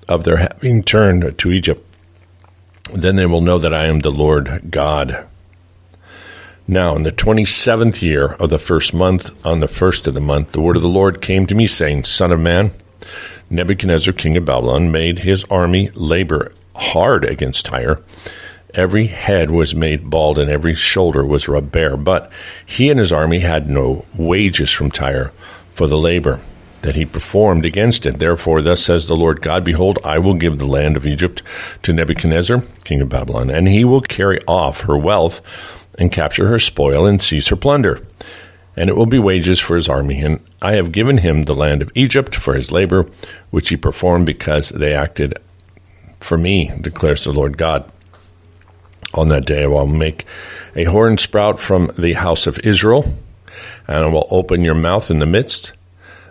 of 0.08 0.24
their 0.24 0.38
having 0.38 0.84
turned 0.84 1.38
to 1.38 1.52
Egypt. 1.52 1.84
Then 2.94 3.16
they 3.16 3.26
will 3.26 3.42
know 3.42 3.58
that 3.58 3.74
I 3.74 3.86
am 3.86 4.00
the 4.00 4.12
Lord 4.12 4.70
God. 4.70 5.28
Now, 6.70 6.98
in 6.98 7.04
the 7.04 7.14
27th 7.14 8.02
year 8.02 8.34
of 8.34 8.50
the 8.50 8.60
first 8.60 8.94
month, 8.94 9.34
on 9.46 9.60
the 9.60 9.70
first 9.70 10.06
of 10.06 10.14
the 10.14 10.20
month, 10.20 10.52
the 10.52 10.60
word 10.60 10.76
of 10.76 10.82
the 10.82 10.90
Lord 10.90 11.22
came 11.22 11.46
to 11.48 11.56
me, 11.56 11.66
saying, 11.66 12.04
Son 12.04 12.30
of 12.34 12.42
man, 12.42 12.72
Nebuchadnezzar, 13.50 14.14
king 14.14 14.36
of 14.36 14.44
Babylon, 14.44 14.92
made 14.92 15.20
his 15.20 15.46
army 15.46 15.92
labor 15.94 16.52
hard 16.76 17.24
against 17.24 17.68
Tyre. 17.68 18.02
Every 18.74 19.08
head 19.08 19.50
was 19.50 19.74
made 19.74 20.10
bald, 20.10 20.38
and 20.38 20.52
every 20.52 20.74
shoulder 20.74 21.26
was 21.26 21.48
rubbed 21.48 21.72
bare. 21.72 21.96
But 21.96 22.30
he 22.66 22.90
and 22.90 23.00
his 23.00 23.14
army 23.14 23.40
had 23.40 23.70
no 23.70 24.04
wages 24.18 24.70
from 24.70 24.92
Tyre 24.92 25.32
for 25.74 25.88
the 25.88 25.98
labor 25.98 26.42
that 26.82 26.98
he 26.98 27.06
performed 27.06 27.66
against 27.66 28.06
it. 28.06 28.20
Therefore, 28.20 28.62
thus 28.62 28.84
says 28.84 29.08
the 29.08 29.16
Lord 29.16 29.42
God 29.42 29.64
Behold, 29.64 30.00
I 30.04 30.20
will 30.20 30.34
give 30.34 30.58
the 30.58 30.68
land 30.68 30.98
of 30.98 31.08
Egypt 31.08 31.44
to 31.84 31.94
Nebuchadnezzar, 31.94 32.62
king 32.84 33.00
of 33.00 33.08
Babylon, 33.08 33.50
and 33.50 33.70
he 33.70 33.86
will 33.86 34.02
carry 34.02 34.40
off 34.48 34.82
her 34.82 34.98
wealth 34.98 35.42
and 35.98 36.12
capture 36.12 36.48
her 36.48 36.60
spoil 36.60 37.06
and 37.06 37.22
seize 37.22 37.48
her 37.48 37.56
plunder. 37.56 38.06
And 38.76 38.90
it 38.90 38.96
will 38.96 39.08
be 39.08 39.20
wages 39.20 39.60
for 39.60 39.76
his 39.76 39.90
army. 39.90 40.22
And 40.22 40.40
I 40.62 40.74
have 40.74 40.92
given 40.92 41.20
him 41.20 41.44
the 41.44 41.56
land 41.56 41.82
of 41.82 41.92
Egypt 41.96 42.36
for 42.36 42.54
his 42.54 42.72
labor, 42.72 43.10
which 43.50 43.70
he 43.70 43.78
performed 43.78 44.26
because 44.26 44.70
they 44.70 44.94
acted 44.94 45.40
for 46.20 46.38
me, 46.38 46.72
declares 46.82 47.24
the 47.24 47.34
Lord 47.34 47.58
God. 47.58 47.92
On 49.14 49.30
that 49.30 49.46
day, 49.46 49.64
I 49.64 49.68
will 49.68 49.88
make 49.88 50.26
a 50.76 50.84
horn 50.84 51.18
sprout 51.18 51.60
from 51.60 51.92
the 51.98 52.14
house 52.14 52.46
of 52.46 52.60
Israel, 52.60 53.16
and 53.88 53.98
I 53.98 54.08
will 54.08 54.28
open 54.30 54.64
your 54.64 54.76
mouth 54.76 55.10
in 55.10 55.20
the 55.20 55.26
midst. 55.26 55.74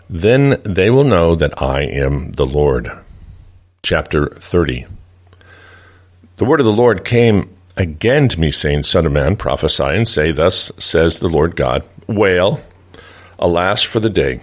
Then 0.09 0.61
they 0.63 0.91
will 0.91 1.05
know 1.05 1.35
that 1.35 1.61
I 1.61 1.83
am 1.83 2.33
the 2.33 2.47
Lord. 2.47 2.93
Chapter 3.83 4.29
30. 4.29 4.87
The 6.37 6.45
word 6.45 6.61
of 6.61 6.67
the 6.67 6.73
Lord 6.73 7.05
came 7.05 7.56
again 7.77 8.29
to 8.29 8.41
me, 8.41 8.51
saying, 8.51 8.85
Son 8.85 9.07
of 9.07 9.13
man, 9.13 9.37
prophesy 9.37 9.85
and 9.85 10.09
say, 10.09 10.33
Thus 10.33 10.73
says 10.79 11.19
the 11.19 11.29
Lord 11.29 11.57
God, 11.57 11.83
Wail, 12.07 12.61
alas 13.39 13.83
for 13.83 14.01
the 14.01 14.11
day. 14.11 14.41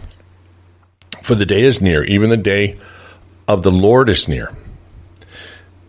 For 1.21 1.35
the 1.35 1.45
day 1.45 1.63
is 1.63 1.81
near, 1.81 2.03
even 2.03 2.29
the 2.29 2.37
day 2.37 2.77
of 3.47 3.63
the 3.63 3.71
Lord 3.71 4.09
is 4.09 4.27
near. 4.27 4.51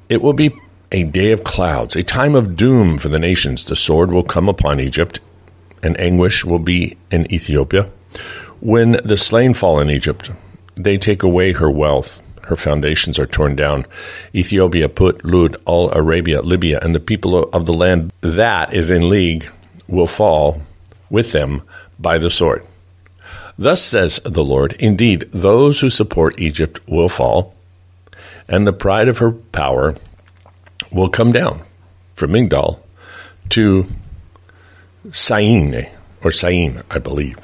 It 0.09 0.23
will 0.23 0.33
be 0.33 0.55
a 0.93 1.03
day 1.03 1.33
of 1.33 1.43
clouds, 1.43 1.97
a 1.97 2.03
time 2.03 2.35
of 2.35 2.57
doom 2.57 2.99
for 2.99 3.09
the 3.09 3.19
nations. 3.19 3.65
The 3.65 3.75
sword 3.75 4.13
will 4.13 4.23
come 4.23 4.49
upon 4.49 4.79
Egypt, 4.79 5.19
and 5.83 5.99
anguish 5.99 6.45
will 6.45 6.61
be 6.61 6.97
in 7.11 7.31
Ethiopia. 7.33 7.91
When 8.61 8.93
the 9.05 9.17
slain 9.17 9.55
fall 9.55 9.81
in 9.81 9.91
Egypt, 9.91 10.31
they 10.77 10.97
take 10.97 11.23
away 11.23 11.53
her 11.53 11.71
wealth. 11.71 12.21
Her 12.47 12.57
foundations 12.57 13.19
are 13.19 13.27
torn 13.27 13.57
down. 13.57 13.87
Ethiopia, 14.35 14.89
Put, 14.89 15.25
Lud, 15.25 15.57
all 15.65 15.91
Arabia, 15.93 16.43
Libya, 16.43 16.79
and 16.83 16.95
the 16.95 17.01
people 17.01 17.45
of 17.51 17.67
the 17.67 17.73
land 17.73 18.13
that 18.21 18.75
is 18.75 18.91
in 18.91 19.09
league 19.09 19.49
will 19.89 20.07
fall 20.07 20.63
with 21.11 21.33
them 21.33 21.63
by 21.99 22.19
the 22.19 22.31
sword. 22.31 22.65
Thus 23.57 23.83
says 23.83 24.21
the 24.25 24.45
Lord 24.45 24.75
Indeed, 24.79 25.29
those 25.31 25.81
who 25.81 25.89
support 25.89 26.41
Egypt 26.41 26.81
will 26.87 27.09
fall, 27.09 27.55
and 28.49 28.67
the 28.67 28.73
pride 28.73 29.09
of 29.09 29.19
her 29.19 29.31
power 29.31 29.95
will 30.93 31.09
come 31.09 31.33
down 31.33 31.63
from 32.15 32.33
Migdol 32.33 32.81
to 33.51 33.87
Syene, 35.13 35.89
or 36.23 36.33
Syene, 36.33 36.83
I 36.91 36.99
believe. 36.99 37.39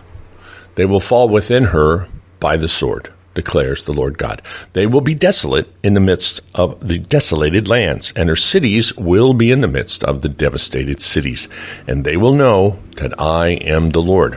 They 0.74 0.84
will 0.84 1.00
fall 1.00 1.28
within 1.28 1.64
her 1.66 2.06
by 2.38 2.56
the 2.56 2.68
sword, 2.68 3.12
declares 3.34 3.84
the 3.84 3.92
Lord 3.92 4.18
God. 4.18 4.42
They 4.72 4.86
will 4.86 5.00
be 5.00 5.14
desolate 5.14 5.72
in 5.82 5.94
the 5.94 6.00
midst 6.00 6.40
of 6.54 6.86
the 6.86 6.98
desolated 6.98 7.68
lands, 7.68 8.12
and 8.16 8.28
her 8.28 8.36
cities 8.36 8.96
will 8.96 9.34
be 9.34 9.50
in 9.50 9.60
the 9.60 9.68
midst 9.68 10.04
of 10.04 10.20
the 10.20 10.28
devastated 10.28 11.00
cities. 11.00 11.48
And 11.86 12.04
they 12.04 12.16
will 12.16 12.34
know 12.34 12.78
that 12.96 13.20
I 13.20 13.48
am 13.48 13.90
the 13.90 14.02
Lord. 14.02 14.34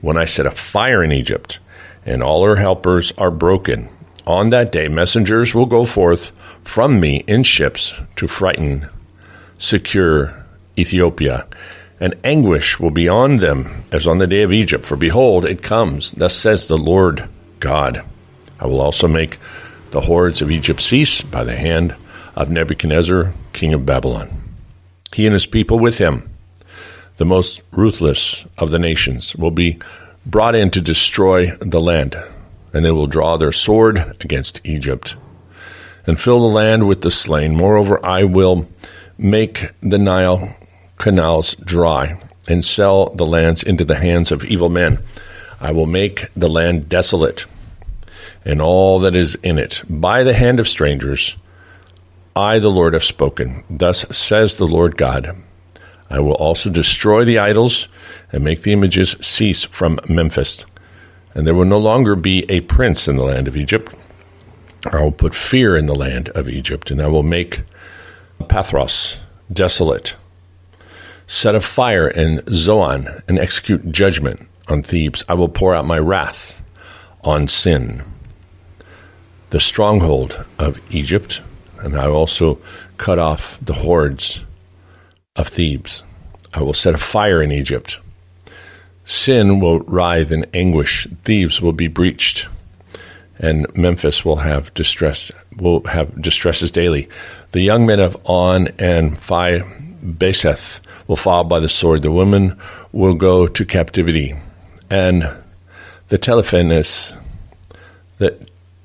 When 0.00 0.16
I 0.16 0.26
set 0.26 0.46
a 0.46 0.50
fire 0.50 1.02
in 1.02 1.12
Egypt, 1.12 1.58
and 2.04 2.22
all 2.22 2.44
her 2.44 2.56
helpers 2.56 3.12
are 3.18 3.30
broken, 3.30 3.88
on 4.26 4.50
that 4.50 4.72
day 4.72 4.88
messengers 4.88 5.54
will 5.54 5.66
go 5.66 5.84
forth 5.84 6.32
from 6.62 7.00
me 7.00 7.24
in 7.26 7.42
ships 7.42 7.94
to 8.16 8.28
frighten, 8.28 8.88
secure 9.56 10.44
Ethiopia. 10.76 11.46
And 12.00 12.14
anguish 12.22 12.78
will 12.78 12.92
be 12.92 13.08
on 13.08 13.36
them 13.36 13.84
as 13.90 14.06
on 14.06 14.18
the 14.18 14.26
day 14.26 14.42
of 14.42 14.52
Egypt. 14.52 14.86
For 14.86 14.94
behold, 14.94 15.44
it 15.44 15.62
comes. 15.62 16.12
Thus 16.12 16.36
says 16.36 16.68
the 16.68 16.78
Lord 16.78 17.28
God. 17.58 18.04
I 18.60 18.66
will 18.66 18.80
also 18.80 19.08
make 19.08 19.38
the 19.90 20.00
hordes 20.00 20.42
of 20.42 20.50
Egypt 20.50 20.80
cease 20.80 21.22
by 21.22 21.44
the 21.44 21.56
hand 21.56 21.94
of 22.36 22.50
Nebuchadnezzar, 22.50 23.32
king 23.52 23.72
of 23.74 23.86
Babylon. 23.86 24.28
He 25.12 25.26
and 25.26 25.32
his 25.32 25.46
people 25.46 25.78
with 25.78 25.98
him, 25.98 26.28
the 27.16 27.24
most 27.24 27.62
ruthless 27.72 28.44
of 28.56 28.70
the 28.70 28.78
nations, 28.78 29.34
will 29.34 29.50
be 29.50 29.78
brought 30.26 30.54
in 30.54 30.70
to 30.70 30.80
destroy 30.80 31.56
the 31.56 31.80
land, 31.80 32.16
and 32.72 32.84
they 32.84 32.90
will 32.90 33.06
draw 33.06 33.36
their 33.36 33.52
sword 33.52 34.16
against 34.20 34.60
Egypt 34.64 35.16
and 36.06 36.20
fill 36.20 36.40
the 36.40 36.54
land 36.54 36.86
with 36.86 37.02
the 37.02 37.10
slain. 37.10 37.56
Moreover, 37.56 38.04
I 38.04 38.24
will 38.24 38.66
make 39.16 39.70
the 39.80 39.98
Nile 39.98 40.56
canals 40.96 41.54
dry 41.56 42.20
and 42.48 42.64
sell 42.64 43.10
the 43.14 43.26
lands 43.26 43.62
into 43.62 43.84
the 43.84 43.96
hands 43.96 44.32
of 44.32 44.44
evil 44.44 44.68
men. 44.68 44.98
I 45.60 45.72
will 45.72 45.86
make 45.86 46.28
the 46.34 46.48
land 46.48 46.88
desolate 46.88 47.46
and 48.48 48.60
all 48.60 48.98
that 48.98 49.14
is 49.14 49.36
in 49.36 49.58
it 49.58 49.82
by 49.88 50.24
the 50.24 50.34
hand 50.34 50.58
of 50.58 50.66
strangers. 50.66 51.36
I, 52.34 52.58
the 52.58 52.70
Lord, 52.70 52.94
have 52.94 53.04
spoken. 53.04 53.62
Thus 53.70 54.04
says 54.16 54.56
the 54.56 54.66
Lord 54.66 54.96
God. 54.96 55.36
I 56.10 56.18
will 56.18 56.34
also 56.34 56.70
destroy 56.70 57.24
the 57.24 57.38
idols 57.38 57.86
and 58.32 58.42
make 58.42 58.62
the 58.62 58.72
images 58.72 59.14
cease 59.20 59.62
from 59.62 60.00
Memphis. 60.08 60.66
And 61.34 61.46
there 61.46 61.54
will 61.54 61.64
no 61.64 61.78
longer 61.78 62.16
be 62.16 62.44
a 62.48 62.62
prince 62.62 63.06
in 63.06 63.14
the 63.14 63.24
land 63.24 63.46
of 63.46 63.56
Egypt 63.56 63.94
I 64.86 65.02
will 65.02 65.12
put 65.12 65.34
fear 65.34 65.76
in 65.76 65.86
the 65.86 65.94
land 65.94 66.28
of 66.30 66.48
Egypt, 66.48 66.90
and 66.90 67.02
I 67.02 67.08
will 67.08 67.24
make 67.24 67.62
Pathros 68.42 69.18
desolate. 69.52 70.14
Set 71.26 71.54
a 71.54 71.60
fire 71.60 72.08
in 72.08 72.42
Zoan 72.52 73.22
and 73.26 73.38
execute 73.38 73.90
judgment 73.90 74.48
on 74.68 74.82
Thebes. 74.82 75.24
I 75.28 75.34
will 75.34 75.48
pour 75.48 75.74
out 75.74 75.84
my 75.84 75.98
wrath 75.98 76.62
on 77.22 77.48
Sin, 77.48 78.04
the 79.50 79.60
stronghold 79.60 80.44
of 80.58 80.80
Egypt, 80.90 81.42
and 81.80 81.98
I 81.98 82.06
also 82.06 82.58
cut 82.96 83.18
off 83.18 83.58
the 83.62 83.74
hordes 83.74 84.44
of 85.36 85.48
Thebes. 85.48 86.02
I 86.54 86.62
will 86.62 86.74
set 86.74 86.94
a 86.94 86.98
fire 86.98 87.42
in 87.42 87.52
Egypt. 87.52 87.98
Sin 89.04 89.60
will 89.60 89.80
writhe 89.80 90.32
in 90.32 90.46
anguish. 90.52 91.06
Thebes 91.24 91.62
will 91.62 91.72
be 91.72 91.88
breached 91.88 92.46
and 93.38 93.66
Memphis 93.76 94.24
will 94.24 94.36
have 94.36 94.72
distress 94.74 95.30
will 95.56 95.84
have 95.84 96.20
distresses 96.20 96.70
daily. 96.70 97.08
The 97.52 97.60
young 97.60 97.86
men 97.86 98.00
of 98.00 98.16
On 98.24 98.68
and 98.78 99.18
Phi 99.18 99.60
Beseth 100.02 100.80
will 101.06 101.16
fall 101.16 101.44
by 101.44 101.60
the 101.60 101.68
sword. 101.68 102.02
The 102.02 102.12
women 102.12 102.56
will 102.92 103.14
go 103.14 103.46
to 103.46 103.64
captivity, 103.64 104.34
and 104.90 105.28
the 106.08 106.18
Telephanes, 106.18 107.12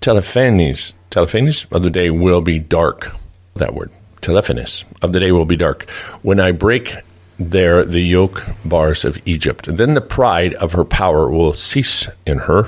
Telephanes, 0.03 0.93
Telephanes 1.09 1.65
of 1.71 1.81
the 1.81 1.89
day 1.89 2.09
will 2.09 2.41
be 2.41 2.59
dark. 2.59 3.15
That 3.55 3.73
word, 3.73 3.89
Telephanes 4.21 4.83
of 5.01 5.13
the 5.13 5.19
day 5.21 5.31
will 5.31 5.45
be 5.45 5.55
dark. 5.55 5.89
When 6.23 6.41
I 6.41 6.51
break 6.51 6.93
there 7.39 7.85
the 7.85 8.01
yoke 8.01 8.43
bars 8.65 9.05
of 9.05 9.17
Egypt, 9.25 9.75
then 9.77 9.93
the 9.93 10.01
pride 10.01 10.55
of 10.55 10.73
her 10.73 10.83
power 10.83 11.29
will 11.29 11.53
cease 11.53 12.09
in 12.25 12.39
her 12.39 12.67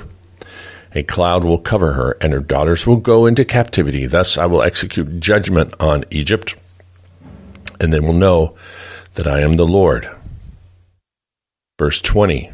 a 0.96 1.04
cloud 1.04 1.44
will 1.44 1.58
cover 1.58 1.92
her, 1.92 2.18
and 2.22 2.32
her 2.32 2.40
daughters 2.40 2.88
will 2.88 2.96
go 2.96 3.26
into 3.26 3.44
captivity. 3.44 4.08
Thus 4.08 4.38
I 4.38 4.46
will 4.46 4.64
execute 4.64 5.20
judgment 5.20 5.74
on 5.78 6.06
Egypt, 6.10 6.56
and 7.82 7.92
they 7.92 8.00
will 8.00 8.14
know 8.14 8.56
that 9.16 9.28
I 9.28 9.42
am 9.42 9.54
the 9.54 9.68
Lord. 9.68 10.10
Verse 11.78 12.00
20 12.00 12.50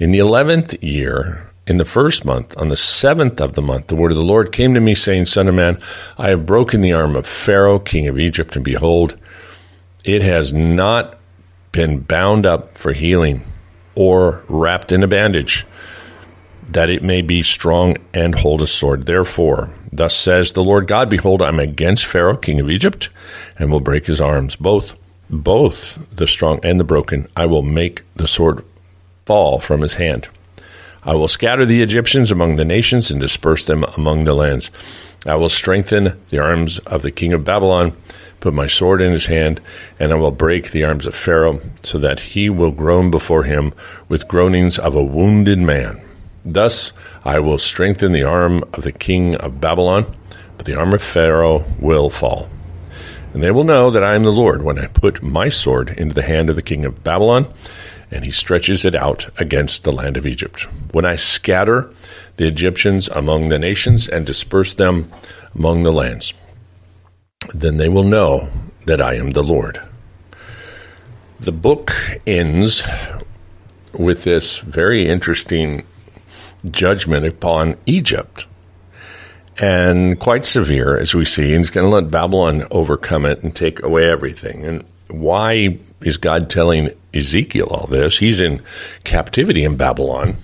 In 0.00 0.10
the 0.10 0.18
eleventh 0.18 0.82
year, 0.82 1.48
in 1.66 1.78
the 1.78 1.84
first 1.84 2.24
month, 2.24 2.56
on 2.58 2.68
the 2.68 2.76
seventh 2.76 3.40
of 3.40 3.54
the 3.54 3.62
month, 3.62 3.86
the 3.86 3.96
word 3.96 4.10
of 4.10 4.18
the 4.18 4.24
Lord 4.24 4.52
came 4.52 4.74
to 4.74 4.80
me, 4.80 4.94
saying, 4.94 5.26
Son 5.26 5.48
of 5.48 5.54
man, 5.54 5.80
I 6.18 6.28
have 6.28 6.46
broken 6.46 6.80
the 6.80 6.92
arm 6.92 7.16
of 7.16 7.26
Pharaoh, 7.26 7.78
king 7.78 8.06
of 8.06 8.18
Egypt, 8.18 8.54
and 8.54 8.64
behold, 8.64 9.16
it 10.04 10.20
has 10.20 10.52
not 10.52 11.18
been 11.72 12.00
bound 12.00 12.44
up 12.44 12.76
for 12.76 12.92
healing 12.92 13.42
or 13.94 14.44
wrapped 14.48 14.92
in 14.92 15.02
a 15.02 15.08
bandage 15.08 15.66
that 16.66 16.90
it 16.90 17.02
may 17.02 17.22
be 17.22 17.42
strong 17.42 17.96
and 18.12 18.34
hold 18.34 18.60
a 18.62 18.66
sword. 18.66 19.06
Therefore, 19.06 19.70
thus 19.92 20.16
says 20.16 20.52
the 20.52 20.62
Lord 20.62 20.86
God, 20.86 21.08
Behold, 21.08 21.40
I 21.40 21.48
am 21.48 21.60
against 21.60 22.06
Pharaoh, 22.06 22.36
king 22.36 22.60
of 22.60 22.70
Egypt, 22.70 23.08
and 23.58 23.70
will 23.70 23.80
break 23.80 24.06
his 24.06 24.20
arms, 24.20 24.56
both 24.56 24.96
both 25.30 25.98
the 26.14 26.26
strong 26.26 26.60
and 26.62 26.78
the 26.78 26.84
broken. 26.84 27.28
I 27.36 27.46
will 27.46 27.62
make 27.62 28.02
the 28.14 28.28
sword 28.28 28.64
fall 29.24 29.58
from 29.58 29.80
his 29.80 29.94
hand. 29.94 30.28
I 31.06 31.14
will 31.14 31.28
scatter 31.28 31.66
the 31.66 31.82
Egyptians 31.82 32.30
among 32.30 32.56
the 32.56 32.64
nations 32.64 33.10
and 33.10 33.20
disperse 33.20 33.66
them 33.66 33.84
among 33.96 34.24
the 34.24 34.32
lands. 34.32 34.70
I 35.26 35.34
will 35.36 35.50
strengthen 35.50 36.18
the 36.30 36.38
arms 36.38 36.78
of 36.80 37.02
the 37.02 37.10
king 37.10 37.34
of 37.34 37.44
Babylon, 37.44 37.94
put 38.40 38.54
my 38.54 38.66
sword 38.66 39.02
in 39.02 39.12
his 39.12 39.26
hand, 39.26 39.60
and 40.00 40.12
I 40.12 40.16
will 40.16 40.30
break 40.30 40.70
the 40.70 40.84
arms 40.84 41.06
of 41.06 41.14
Pharaoh, 41.14 41.60
so 41.82 41.98
that 41.98 42.20
he 42.20 42.48
will 42.48 42.70
groan 42.70 43.10
before 43.10 43.42
him 43.42 43.74
with 44.08 44.28
groanings 44.28 44.78
of 44.78 44.94
a 44.94 45.04
wounded 45.04 45.58
man. 45.58 46.00
Thus 46.42 46.92
I 47.22 47.38
will 47.38 47.58
strengthen 47.58 48.12
the 48.12 48.24
arm 48.24 48.64
of 48.72 48.82
the 48.82 48.92
king 48.92 49.34
of 49.36 49.60
Babylon, 49.60 50.06
but 50.56 50.64
the 50.64 50.78
arm 50.78 50.94
of 50.94 51.02
Pharaoh 51.02 51.64
will 51.78 52.08
fall. 52.08 52.48
And 53.34 53.42
they 53.42 53.50
will 53.50 53.64
know 53.64 53.90
that 53.90 54.04
I 54.04 54.14
am 54.14 54.22
the 54.22 54.30
Lord 54.30 54.62
when 54.62 54.78
I 54.78 54.86
put 54.86 55.22
my 55.22 55.48
sword 55.48 55.90
into 55.98 56.14
the 56.14 56.22
hand 56.22 56.48
of 56.48 56.56
the 56.56 56.62
king 56.62 56.84
of 56.84 57.04
Babylon, 57.04 57.46
and 58.10 58.24
he 58.24 58.30
stretches 58.30 58.84
it 58.84 58.94
out 58.94 59.28
against 59.38 59.84
the 59.84 59.92
land 59.92 60.16
of 60.16 60.26
Egypt. 60.26 60.62
When 60.92 61.04
I 61.04 61.16
scatter 61.16 61.92
the 62.36 62.46
Egyptians 62.46 63.08
among 63.08 63.48
the 63.48 63.58
nations 63.58 64.08
and 64.08 64.26
disperse 64.26 64.74
them 64.74 65.10
among 65.54 65.82
the 65.82 65.92
lands, 65.92 66.34
then 67.52 67.76
they 67.76 67.88
will 67.88 68.04
know 68.04 68.48
that 68.86 69.00
I 69.00 69.14
am 69.14 69.30
the 69.30 69.42
Lord. 69.42 69.80
The 71.40 71.52
book 71.52 71.92
ends 72.26 72.82
with 73.92 74.24
this 74.24 74.58
very 74.58 75.08
interesting 75.08 75.84
judgment 76.70 77.26
upon 77.26 77.76
Egypt. 77.86 78.46
And 79.58 80.18
quite 80.18 80.44
severe, 80.44 80.96
as 80.98 81.14
we 81.14 81.24
see, 81.24 81.50
and 81.54 81.58
he's 81.58 81.70
going 81.70 81.88
to 81.88 81.94
let 81.94 82.10
Babylon 82.10 82.66
overcome 82.70 83.24
it 83.24 83.42
and 83.42 83.54
take 83.54 83.82
away 83.82 84.10
everything. 84.10 84.64
And 84.64 84.84
why 85.20 85.78
is 86.00 86.16
God 86.16 86.50
telling 86.50 86.90
Ezekiel 87.12 87.66
all 87.66 87.86
this? 87.86 88.18
He's 88.18 88.40
in 88.40 88.62
captivity 89.04 89.64
in 89.64 89.76
Babylon. 89.76 90.36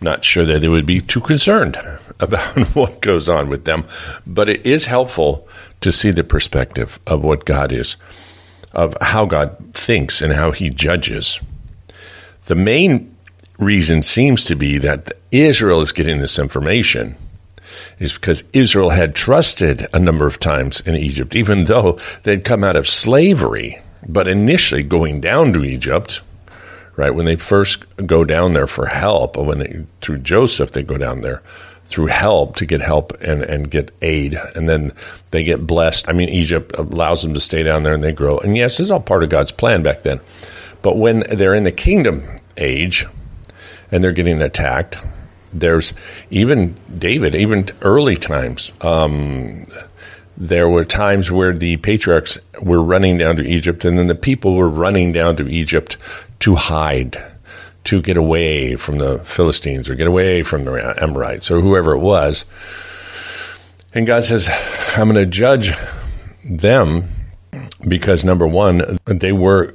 Not 0.00 0.24
sure 0.24 0.44
that 0.46 0.60
they 0.60 0.68
would 0.68 0.86
be 0.86 1.00
too 1.00 1.20
concerned 1.20 1.76
about 2.20 2.56
what 2.74 3.00
goes 3.00 3.28
on 3.28 3.48
with 3.48 3.64
them, 3.64 3.84
but 4.26 4.48
it 4.48 4.64
is 4.64 4.86
helpful 4.86 5.48
to 5.80 5.92
see 5.92 6.10
the 6.10 6.24
perspective 6.24 6.98
of 7.06 7.24
what 7.24 7.44
God 7.44 7.72
is, 7.72 7.96
of 8.72 8.96
how 9.00 9.26
God 9.26 9.56
thinks 9.74 10.22
and 10.22 10.32
how 10.32 10.50
he 10.50 10.70
judges. 10.70 11.40
The 12.46 12.54
main 12.54 13.14
reason 13.58 14.02
seems 14.02 14.44
to 14.46 14.54
be 14.54 14.78
that 14.78 15.12
Israel 15.30 15.80
is 15.80 15.92
getting 15.92 16.18
this 16.18 16.38
information 16.38 17.16
is 17.98 18.12
because 18.12 18.44
Israel 18.52 18.90
had 18.90 19.14
trusted 19.14 19.86
a 19.92 19.98
number 19.98 20.26
of 20.26 20.38
times 20.38 20.80
in 20.80 20.94
Egypt, 20.94 21.34
even 21.34 21.64
though 21.64 21.98
they'd 22.22 22.44
come 22.44 22.64
out 22.64 22.76
of 22.76 22.88
slavery. 22.88 23.80
But 24.06 24.28
initially, 24.28 24.82
going 24.82 25.20
down 25.20 25.52
to 25.54 25.64
Egypt, 25.64 26.22
right, 26.96 27.14
when 27.14 27.26
they 27.26 27.36
first 27.36 27.84
go 28.06 28.24
down 28.24 28.52
there 28.52 28.66
for 28.66 28.86
help, 28.86 29.36
or 29.36 29.44
when 29.44 29.58
they, 29.58 29.84
through 30.00 30.18
Joseph, 30.18 30.72
they 30.72 30.82
go 30.82 30.96
down 30.96 31.22
there 31.22 31.42
through 31.88 32.06
help 32.06 32.56
to 32.56 32.66
get 32.66 32.82
help 32.82 33.18
and, 33.22 33.42
and 33.42 33.70
get 33.70 33.90
aid. 34.02 34.34
And 34.54 34.68
then 34.68 34.92
they 35.30 35.42
get 35.42 35.66
blessed. 35.66 36.08
I 36.08 36.12
mean, 36.12 36.28
Egypt 36.28 36.74
allows 36.76 37.22
them 37.22 37.32
to 37.34 37.40
stay 37.40 37.62
down 37.62 37.82
there 37.82 37.94
and 37.94 38.02
they 38.02 38.12
grow. 38.12 38.38
And 38.38 38.56
yes, 38.56 38.76
this 38.76 38.86
is 38.86 38.90
all 38.90 39.00
part 39.00 39.24
of 39.24 39.30
God's 39.30 39.52
plan 39.52 39.82
back 39.82 40.02
then. 40.02 40.20
But 40.82 40.98
when 40.98 41.20
they're 41.20 41.54
in 41.54 41.64
the 41.64 41.72
kingdom 41.72 42.22
age 42.58 43.06
and 43.90 44.04
they're 44.04 44.12
getting 44.12 44.42
attacked, 44.42 44.98
there's 45.52 45.92
even 46.30 46.74
David, 46.98 47.34
even 47.34 47.68
early 47.82 48.16
times. 48.16 48.72
Um, 48.80 49.66
there 50.36 50.68
were 50.68 50.84
times 50.84 51.32
where 51.32 51.52
the 51.52 51.78
patriarchs 51.78 52.38
were 52.62 52.82
running 52.82 53.18
down 53.18 53.36
to 53.36 53.42
Egypt, 53.44 53.84
and 53.84 53.98
then 53.98 54.06
the 54.06 54.14
people 54.14 54.54
were 54.54 54.68
running 54.68 55.12
down 55.12 55.36
to 55.36 55.48
Egypt 55.48 55.96
to 56.40 56.54
hide, 56.54 57.20
to 57.84 58.00
get 58.00 58.16
away 58.16 58.76
from 58.76 58.98
the 58.98 59.18
Philistines 59.20 59.90
or 59.90 59.94
get 59.94 60.06
away 60.06 60.42
from 60.42 60.64
the 60.64 61.02
Amorites 61.02 61.50
or 61.50 61.60
whoever 61.60 61.92
it 61.92 62.00
was. 62.00 62.44
And 63.94 64.06
God 64.06 64.22
says, 64.22 64.48
I'm 64.96 65.10
going 65.10 65.14
to 65.14 65.26
judge 65.26 65.72
them 66.44 67.08
because 67.86 68.24
number 68.24 68.46
one, 68.46 68.98
they 69.06 69.32
were 69.32 69.74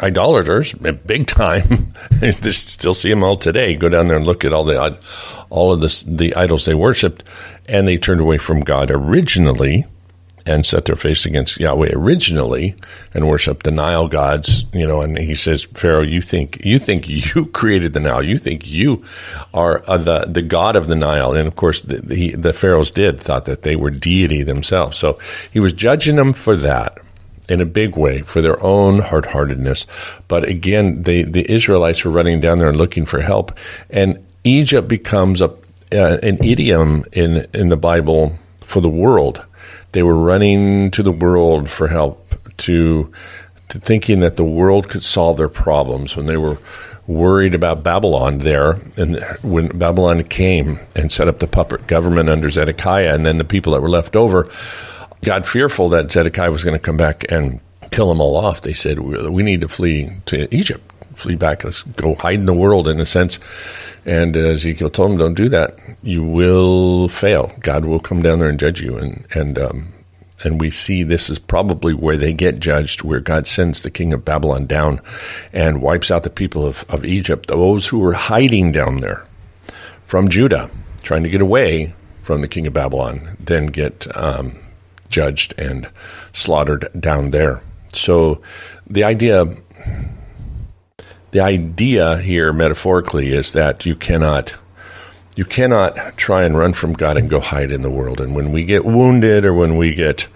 idolaters, 0.00 0.74
big 1.06 1.26
time. 1.26 1.92
they 2.10 2.30
still 2.30 2.94
see 2.94 3.10
them 3.10 3.24
all 3.24 3.36
today. 3.36 3.74
Go 3.74 3.88
down 3.88 4.08
there 4.08 4.16
and 4.16 4.26
look 4.26 4.44
at 4.44 4.52
all 4.52 4.64
the 4.64 4.98
all 5.50 5.72
of 5.72 5.80
the 5.80 6.04
the 6.06 6.34
idols 6.34 6.64
they 6.64 6.74
worshipped, 6.74 7.24
and 7.66 7.86
they 7.86 7.96
turned 7.96 8.20
away 8.20 8.38
from 8.38 8.60
God 8.60 8.90
originally 8.90 9.86
and 10.46 10.66
set 10.66 10.86
their 10.86 10.96
face 10.96 11.24
against 11.24 11.58
Yahweh 11.60 11.90
originally 11.92 12.74
and 13.14 13.28
worshipped 13.28 13.64
the 13.64 13.70
Nile 13.70 14.08
gods, 14.08 14.64
you 14.72 14.86
know, 14.86 15.00
and 15.00 15.16
he 15.16 15.34
says, 15.34 15.64
Pharaoh, 15.64 16.02
you 16.02 16.20
think, 16.20 16.64
you 16.64 16.78
think 16.78 17.08
you 17.08 17.46
created 17.52 17.92
the 17.92 18.00
Nile. 18.00 18.24
You 18.24 18.38
think 18.38 18.68
you 18.68 19.04
are 19.54 19.82
uh, 19.86 19.98
the, 19.98 20.24
the 20.26 20.42
God 20.42 20.76
of 20.76 20.88
the 20.88 20.96
Nile. 20.96 21.32
And 21.32 21.46
of 21.46 21.56
course, 21.56 21.80
the, 21.82 22.00
the, 22.00 22.34
the 22.34 22.52
pharaohs 22.52 22.90
did 22.90 23.20
thought 23.20 23.44
that 23.44 23.62
they 23.62 23.76
were 23.76 23.90
deity 23.90 24.42
themselves. 24.42 24.98
So 24.98 25.18
he 25.52 25.60
was 25.60 25.72
judging 25.72 26.16
them 26.16 26.32
for 26.32 26.56
that 26.56 26.98
in 27.52 27.60
a 27.60 27.66
big 27.66 27.96
way 27.96 28.22
for 28.22 28.40
their 28.40 28.60
own 28.62 29.00
hard 29.00 29.26
heartedness. 29.26 29.86
But 30.26 30.48
again, 30.48 31.02
they, 31.02 31.22
the 31.22 31.50
Israelites 31.52 32.04
were 32.04 32.10
running 32.10 32.40
down 32.40 32.58
there 32.58 32.68
and 32.68 32.78
looking 32.78 33.04
for 33.04 33.20
help. 33.20 33.56
And 33.90 34.24
Egypt 34.42 34.88
becomes 34.88 35.42
a, 35.42 35.50
uh, 35.92 36.18
an 36.22 36.42
idiom 36.42 37.04
in, 37.12 37.46
in 37.52 37.68
the 37.68 37.76
Bible 37.76 38.38
for 38.64 38.80
the 38.80 38.88
world. 38.88 39.44
They 39.92 40.02
were 40.02 40.16
running 40.16 40.90
to 40.92 41.02
the 41.02 41.12
world 41.12 41.68
for 41.68 41.88
help, 41.88 42.34
to, 42.56 43.12
to 43.68 43.78
thinking 43.78 44.20
that 44.20 44.36
the 44.36 44.44
world 44.44 44.88
could 44.88 45.04
solve 45.04 45.36
their 45.36 45.50
problems 45.50 46.16
when 46.16 46.24
they 46.24 46.38
were 46.38 46.56
worried 47.06 47.54
about 47.54 47.82
Babylon 47.82 48.38
there. 48.38 48.78
And 48.96 49.22
when 49.42 49.68
Babylon 49.76 50.22
came 50.24 50.80
and 50.96 51.12
set 51.12 51.28
up 51.28 51.38
the 51.38 51.46
puppet 51.46 51.86
government 51.86 52.30
under 52.30 52.48
Zedekiah, 52.48 53.14
and 53.14 53.26
then 53.26 53.36
the 53.36 53.44
people 53.44 53.74
that 53.74 53.82
were 53.82 53.90
left 53.90 54.16
over, 54.16 54.48
got 55.24 55.46
fearful 55.46 55.88
that 55.90 56.10
Zedekiah 56.10 56.50
was 56.50 56.64
going 56.64 56.78
to 56.78 56.84
come 56.84 56.96
back 56.96 57.24
and 57.30 57.60
kill 57.90 58.08
them 58.08 58.20
all 58.20 58.36
off. 58.36 58.62
They 58.62 58.72
said, 58.72 58.98
We 58.98 59.42
need 59.42 59.60
to 59.60 59.68
flee 59.68 60.10
to 60.26 60.52
Egypt, 60.54 60.82
flee 61.14 61.36
back. 61.36 61.64
Let's 61.64 61.82
go 61.82 62.14
hide 62.14 62.40
in 62.40 62.46
the 62.46 62.54
world, 62.54 62.88
in 62.88 63.00
a 63.00 63.06
sense. 63.06 63.38
And 64.04 64.36
Ezekiel 64.36 64.90
told 64.90 65.12
them, 65.12 65.18
Don't 65.18 65.34
do 65.34 65.48
that. 65.50 65.78
You 66.02 66.24
will 66.24 67.08
fail. 67.08 67.52
God 67.60 67.84
will 67.84 68.00
come 68.00 68.22
down 68.22 68.40
there 68.40 68.48
and 68.48 68.58
judge 68.58 68.80
you. 68.80 68.98
And, 68.98 69.26
and, 69.32 69.58
um, 69.58 69.92
and 70.44 70.60
we 70.60 70.70
see 70.70 71.04
this 71.04 71.30
is 71.30 71.38
probably 71.38 71.94
where 71.94 72.16
they 72.16 72.32
get 72.32 72.58
judged, 72.58 73.02
where 73.02 73.20
God 73.20 73.46
sends 73.46 73.82
the 73.82 73.90
king 73.90 74.12
of 74.12 74.24
Babylon 74.24 74.66
down 74.66 75.00
and 75.52 75.82
wipes 75.82 76.10
out 76.10 76.24
the 76.24 76.30
people 76.30 76.66
of, 76.66 76.84
of 76.88 77.04
Egypt, 77.04 77.46
those 77.46 77.86
who 77.86 78.00
were 78.00 78.14
hiding 78.14 78.72
down 78.72 79.00
there 79.00 79.24
from 80.06 80.28
Judah, 80.28 80.68
trying 81.02 81.22
to 81.22 81.30
get 81.30 81.40
away 81.40 81.94
from 82.24 82.40
the 82.40 82.48
king 82.48 82.66
of 82.66 82.72
Babylon, 82.72 83.36
then 83.38 83.66
get 83.66 84.06
um, 84.16 84.56
judged 85.12 85.54
and 85.56 85.88
slaughtered 86.32 86.90
down 86.98 87.30
there. 87.30 87.62
So 87.92 88.42
the 88.88 89.04
idea 89.04 89.44
the 91.30 91.40
idea 91.40 92.18
here 92.18 92.52
metaphorically 92.52 93.32
is 93.32 93.52
that 93.52 93.86
you 93.86 93.94
cannot 93.94 94.54
you 95.36 95.44
cannot 95.44 96.16
try 96.16 96.44
and 96.44 96.58
run 96.58 96.72
from 96.74 96.92
God 96.92 97.16
and 97.16 97.30
go 97.30 97.40
hide 97.40 97.70
in 97.70 97.82
the 97.82 97.90
world. 97.90 98.20
And 98.20 98.34
when 98.34 98.52
we 98.52 98.64
get 98.64 98.84
wounded 98.84 99.44
or 99.44 99.54
when 99.54 99.76
we 99.76 99.94
get 99.94 100.28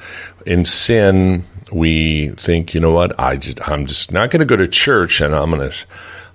in 0.47 0.65
sin, 0.65 1.45
we 1.71 2.31
think, 2.31 2.73
you 2.73 2.81
know 2.81 2.93
what, 2.93 3.19
I 3.21 3.37
just, 3.37 3.69
I'm 3.69 3.85
just 3.85 4.11
not 4.11 4.31
going 4.31 4.41
to 4.41 4.47
go 4.47 4.57
to 4.57 4.67
church 4.67 5.21
and 5.21 5.35
I'm 5.35 5.51
going 5.51 5.71
to 5.71 5.77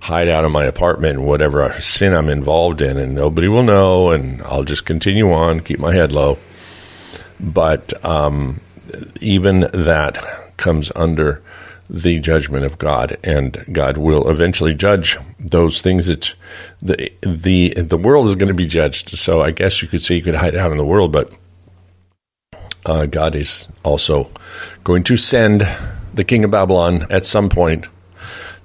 hide 0.02 0.28
out 0.28 0.44
in 0.44 0.52
my 0.52 0.64
apartment 0.64 1.18
and 1.18 1.26
whatever 1.26 1.72
sin 1.80 2.12
I'm 2.12 2.28
involved 2.28 2.82
in, 2.82 2.98
and 2.98 3.14
nobody 3.14 3.46
will 3.46 3.62
know, 3.62 4.10
and 4.10 4.42
I'll 4.42 4.64
just 4.64 4.84
continue 4.84 5.32
on, 5.32 5.60
keep 5.60 5.78
my 5.78 5.94
head 5.94 6.10
low. 6.10 6.38
But 7.42 8.04
um, 8.04 8.60
even 9.20 9.68
that 9.72 10.56
comes 10.56 10.92
under 10.94 11.42
the 11.90 12.18
judgment 12.20 12.64
of 12.64 12.78
God, 12.78 13.18
and 13.22 13.64
God 13.70 13.98
will 13.98 14.28
eventually 14.30 14.72
judge 14.72 15.18
those 15.38 15.82
things 15.82 16.06
that 16.06 16.34
the 16.80 17.12
the 17.22 17.74
the 17.74 17.98
world 17.98 18.28
is 18.28 18.36
going 18.36 18.48
to 18.48 18.54
be 18.54 18.66
judged. 18.66 19.10
So 19.18 19.42
I 19.42 19.50
guess 19.50 19.82
you 19.82 19.88
could 19.88 20.00
say 20.00 20.14
you 20.14 20.22
could 20.22 20.34
hide 20.34 20.56
out 20.56 20.70
in 20.70 20.78
the 20.78 20.86
world, 20.86 21.12
but 21.12 21.32
uh, 22.86 23.06
God 23.06 23.34
is 23.34 23.68
also 23.82 24.30
going 24.84 25.02
to 25.04 25.16
send 25.16 25.68
the 26.14 26.24
king 26.24 26.44
of 26.44 26.50
Babylon 26.50 27.06
at 27.10 27.26
some 27.26 27.48
point 27.48 27.88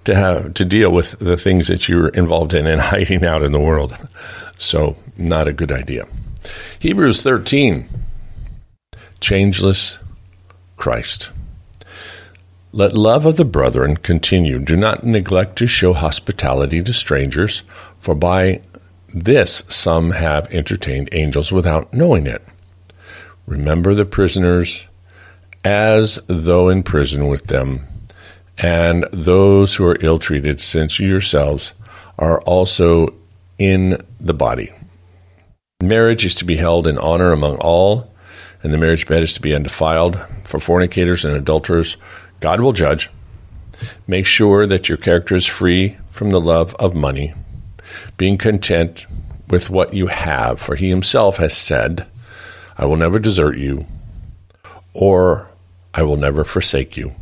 to 0.05 0.15
have 0.15 0.53
to 0.53 0.63
deal 0.63 0.91
with 0.91 1.19
the 1.19 1.35
things 1.35 1.67
that 1.67 1.89
you're 1.89 2.09
involved 2.09 2.53
in 2.53 2.65
and 2.65 2.79
hiding 2.93 3.25
out 3.25 3.43
in 3.43 3.51
the 3.51 3.59
world. 3.59 3.95
So 4.57 4.95
not 5.17 5.47
a 5.47 5.53
good 5.53 5.71
idea. 5.71 6.07
Hebrews 6.79 7.23
13 7.23 7.87
changeless 9.19 9.97
Christ. 10.77 11.29
Let 12.71 12.93
love 12.93 13.25
of 13.25 13.37
the 13.37 13.45
brethren 13.45 13.97
continue. 13.97 14.59
Do 14.59 14.75
not 14.75 15.03
neglect 15.03 15.55
to 15.57 15.67
show 15.67 15.93
hospitality 15.93 16.81
to 16.83 16.93
strangers, 16.93 17.63
for 17.99 18.13
by 18.13 18.61
this 19.13 19.63
some 19.67 20.11
have 20.11 20.51
entertained 20.51 21.09
angels 21.11 21.51
without 21.51 21.93
knowing 21.93 22.27
it. 22.27 22.43
Remember 23.45 23.95
the 23.95 24.05
prisoners 24.05 24.85
as 25.63 26.19
though 26.27 26.69
in 26.69 26.83
prison 26.83 27.27
with 27.27 27.47
them, 27.47 27.87
and 28.57 29.05
those 29.11 29.75
who 29.75 29.85
are 29.85 29.97
ill 30.01 30.19
treated, 30.19 30.59
since 30.59 30.99
you 30.99 31.07
yourselves 31.07 31.73
are 32.19 32.41
also 32.41 33.13
in 33.57 34.01
the 34.19 34.33
body. 34.33 34.71
Marriage 35.81 36.25
is 36.25 36.35
to 36.35 36.45
be 36.45 36.57
held 36.57 36.87
in 36.87 36.97
honor 36.97 37.31
among 37.31 37.55
all 37.57 38.13
and 38.63 38.73
the 38.73 38.77
marriage 38.77 39.07
bed 39.07 39.23
is 39.23 39.33
to 39.35 39.41
be 39.41 39.53
undefiled. 39.53 40.19
For 40.43 40.59
fornicators 40.59 41.25
and 41.25 41.35
adulterers, 41.35 41.97
God 42.39 42.61
will 42.61 42.73
judge. 42.73 43.09
Make 44.07 44.25
sure 44.25 44.65
that 44.65 44.89
your 44.89 44.97
character 44.97 45.35
is 45.35 45.45
free 45.45 45.97
from 46.11 46.31
the 46.31 46.41
love 46.41 46.73
of 46.75 46.95
money, 46.95 47.33
being 48.17 48.37
content 48.37 49.05
with 49.47 49.69
what 49.69 49.93
you 49.93 50.07
have, 50.07 50.59
for 50.59 50.75
he 50.75 50.89
himself 50.89 51.37
has 51.37 51.55
said, 51.55 52.05
I 52.77 52.85
will 52.85 52.95
never 52.95 53.19
desert 53.19 53.57
you, 53.57 53.85
or 54.93 55.49
I 55.93 56.03
will 56.03 56.17
never 56.17 56.43
forsake 56.43 56.97
you. 56.97 57.13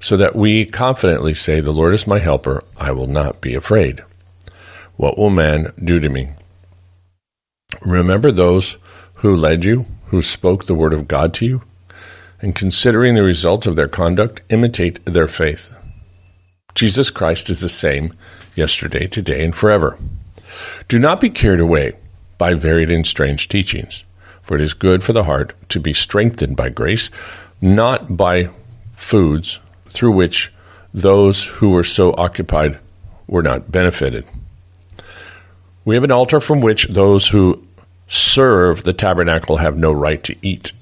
So 0.00 0.16
that 0.16 0.34
we 0.34 0.64
confidently 0.64 1.34
say, 1.34 1.60
The 1.60 1.72
Lord 1.72 1.92
is 1.92 2.06
my 2.06 2.18
helper, 2.18 2.62
I 2.76 2.92
will 2.92 3.06
not 3.06 3.40
be 3.40 3.54
afraid. 3.54 4.02
What 4.96 5.18
will 5.18 5.30
man 5.30 5.72
do 5.82 6.00
to 6.00 6.08
me? 6.08 6.30
Remember 7.82 8.32
those 8.32 8.76
who 9.14 9.36
led 9.36 9.64
you 9.64 9.86
who 10.10 10.22
spoke 10.22 10.66
the 10.66 10.74
word 10.74 10.92
of 10.92 11.08
God 11.08 11.32
to 11.34 11.46
you, 11.46 11.62
and 12.42 12.54
considering 12.54 13.14
the 13.14 13.22
results 13.22 13.66
of 13.66 13.76
their 13.76 13.88
conduct, 13.88 14.42
imitate 14.50 15.04
their 15.06 15.28
faith. 15.28 15.72
Jesus 16.74 17.10
Christ 17.10 17.50
is 17.50 17.60
the 17.60 17.68
same 17.68 18.14
yesterday, 18.54 19.06
today, 19.06 19.44
and 19.44 19.54
forever. 19.54 19.96
Do 20.88 20.98
not 20.98 21.20
be 21.20 21.30
carried 21.30 21.60
away 21.60 21.96
by 22.38 22.54
varied 22.54 22.90
and 22.90 23.06
strange 23.06 23.48
teachings, 23.48 24.04
for 24.42 24.56
it 24.56 24.60
is 24.60 24.74
good 24.74 25.04
for 25.04 25.12
the 25.12 25.24
heart 25.24 25.54
to 25.68 25.78
be 25.78 25.92
strengthened 25.92 26.56
by 26.56 26.70
grace, 26.70 27.10
not 27.60 28.16
by 28.16 28.48
foods 28.92 29.60
through 29.86 30.12
which 30.12 30.52
those 30.92 31.44
who 31.44 31.70
were 31.70 31.84
so 31.84 32.14
occupied 32.16 32.78
were 33.28 33.42
not 33.42 33.70
benefited. 33.70 34.24
We 35.84 35.94
have 35.94 36.04
an 36.04 36.10
altar 36.10 36.40
from 36.40 36.60
which 36.60 36.86
those 36.88 37.28
who 37.28 37.64
serve 38.10 38.82
the 38.82 38.92
tabernacle 38.92 39.58
have 39.58 39.78
no 39.78 39.92
right 39.92 40.22
to 40.24 40.36
eat. 40.42 40.72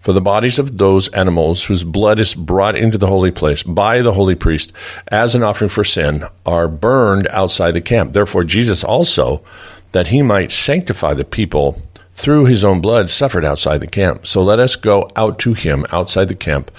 For 0.00 0.12
the 0.12 0.20
bodies 0.20 0.58
of 0.58 0.78
those 0.78 1.08
animals 1.08 1.64
whose 1.64 1.84
blood 1.84 2.18
is 2.18 2.34
brought 2.34 2.76
into 2.76 2.96
the 2.96 3.08
holy 3.08 3.30
place 3.30 3.62
by 3.62 4.02
the 4.02 4.12
holy 4.12 4.34
priest 4.36 4.72
as 5.08 5.34
an 5.34 5.42
offering 5.42 5.68
for 5.68 5.84
sin 5.84 6.24
are 6.46 6.68
burned 6.68 7.26
outside 7.28 7.72
the 7.72 7.80
camp. 7.80 8.12
Therefore, 8.12 8.44
Jesus 8.44 8.84
also, 8.84 9.44
that 9.92 10.06
he 10.08 10.22
might 10.22 10.52
sanctify 10.52 11.14
the 11.14 11.24
people 11.24 11.82
through 12.12 12.46
his 12.46 12.64
own 12.64 12.80
blood, 12.80 13.10
suffered 13.10 13.44
outside 13.44 13.78
the 13.78 13.86
camp. 13.86 14.26
So 14.26 14.42
let 14.42 14.60
us 14.60 14.76
go 14.76 15.10
out 15.16 15.38
to 15.40 15.52
him 15.52 15.84
outside 15.92 16.28
the 16.28 16.34
camp, 16.34 16.70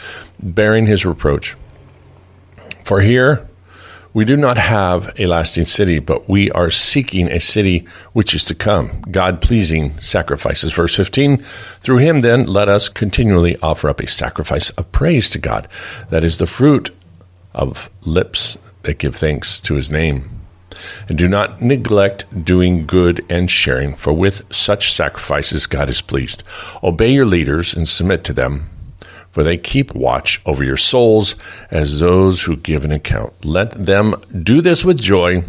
bearing 0.41 0.87
his 0.87 1.05
reproach. 1.05 1.55
For 2.85 3.01
here 3.01 3.47
we 4.17 4.25
do 4.25 4.35
not 4.35 4.57
have 4.57 5.13
a 5.19 5.27
lasting 5.27 5.63
city, 5.63 5.99
but 5.99 6.27
we 6.27 6.49
are 6.49 6.71
seeking 6.71 7.31
a 7.31 7.39
city 7.39 7.85
which 8.13 8.33
is 8.33 8.43
to 8.43 8.55
come, 8.55 8.89
God 9.11 9.41
pleasing 9.41 9.91
sacrifices. 9.99 10.71
Verse 10.73 10.95
15 10.95 11.37
Through 11.81 11.99
him, 11.99 12.21
then, 12.21 12.47
let 12.47 12.67
us 12.67 12.89
continually 12.89 13.55
offer 13.61 13.87
up 13.87 13.99
a 13.99 14.07
sacrifice 14.07 14.71
of 14.71 14.91
praise 14.91 15.29
to 15.29 15.37
God. 15.37 15.67
That 16.09 16.23
is 16.23 16.39
the 16.39 16.47
fruit 16.47 16.89
of 17.53 17.91
lips 18.07 18.57
that 18.81 18.97
give 18.97 19.15
thanks 19.15 19.61
to 19.61 19.75
his 19.75 19.91
name. 19.91 20.27
And 21.07 21.15
do 21.15 21.27
not 21.27 21.61
neglect 21.61 22.25
doing 22.43 22.87
good 22.87 23.23
and 23.29 23.51
sharing, 23.51 23.93
for 23.95 24.13
with 24.13 24.41
such 24.51 24.93
sacrifices 24.93 25.67
God 25.67 25.91
is 25.91 26.01
pleased. 26.01 26.41
Obey 26.81 27.13
your 27.13 27.25
leaders 27.25 27.75
and 27.75 27.87
submit 27.87 28.23
to 28.23 28.33
them 28.33 28.67
for 29.31 29.43
they 29.43 29.57
keep 29.57 29.93
watch 29.93 30.41
over 30.45 30.63
your 30.63 30.77
souls 30.77 31.35
as 31.69 31.99
those 31.99 32.41
who 32.43 32.55
give 32.55 32.83
an 32.85 32.91
account. 32.91 33.45
Let 33.45 33.71
them 33.71 34.15
do 34.43 34.61
this 34.61 34.83
with 34.83 34.99
joy 34.99 35.43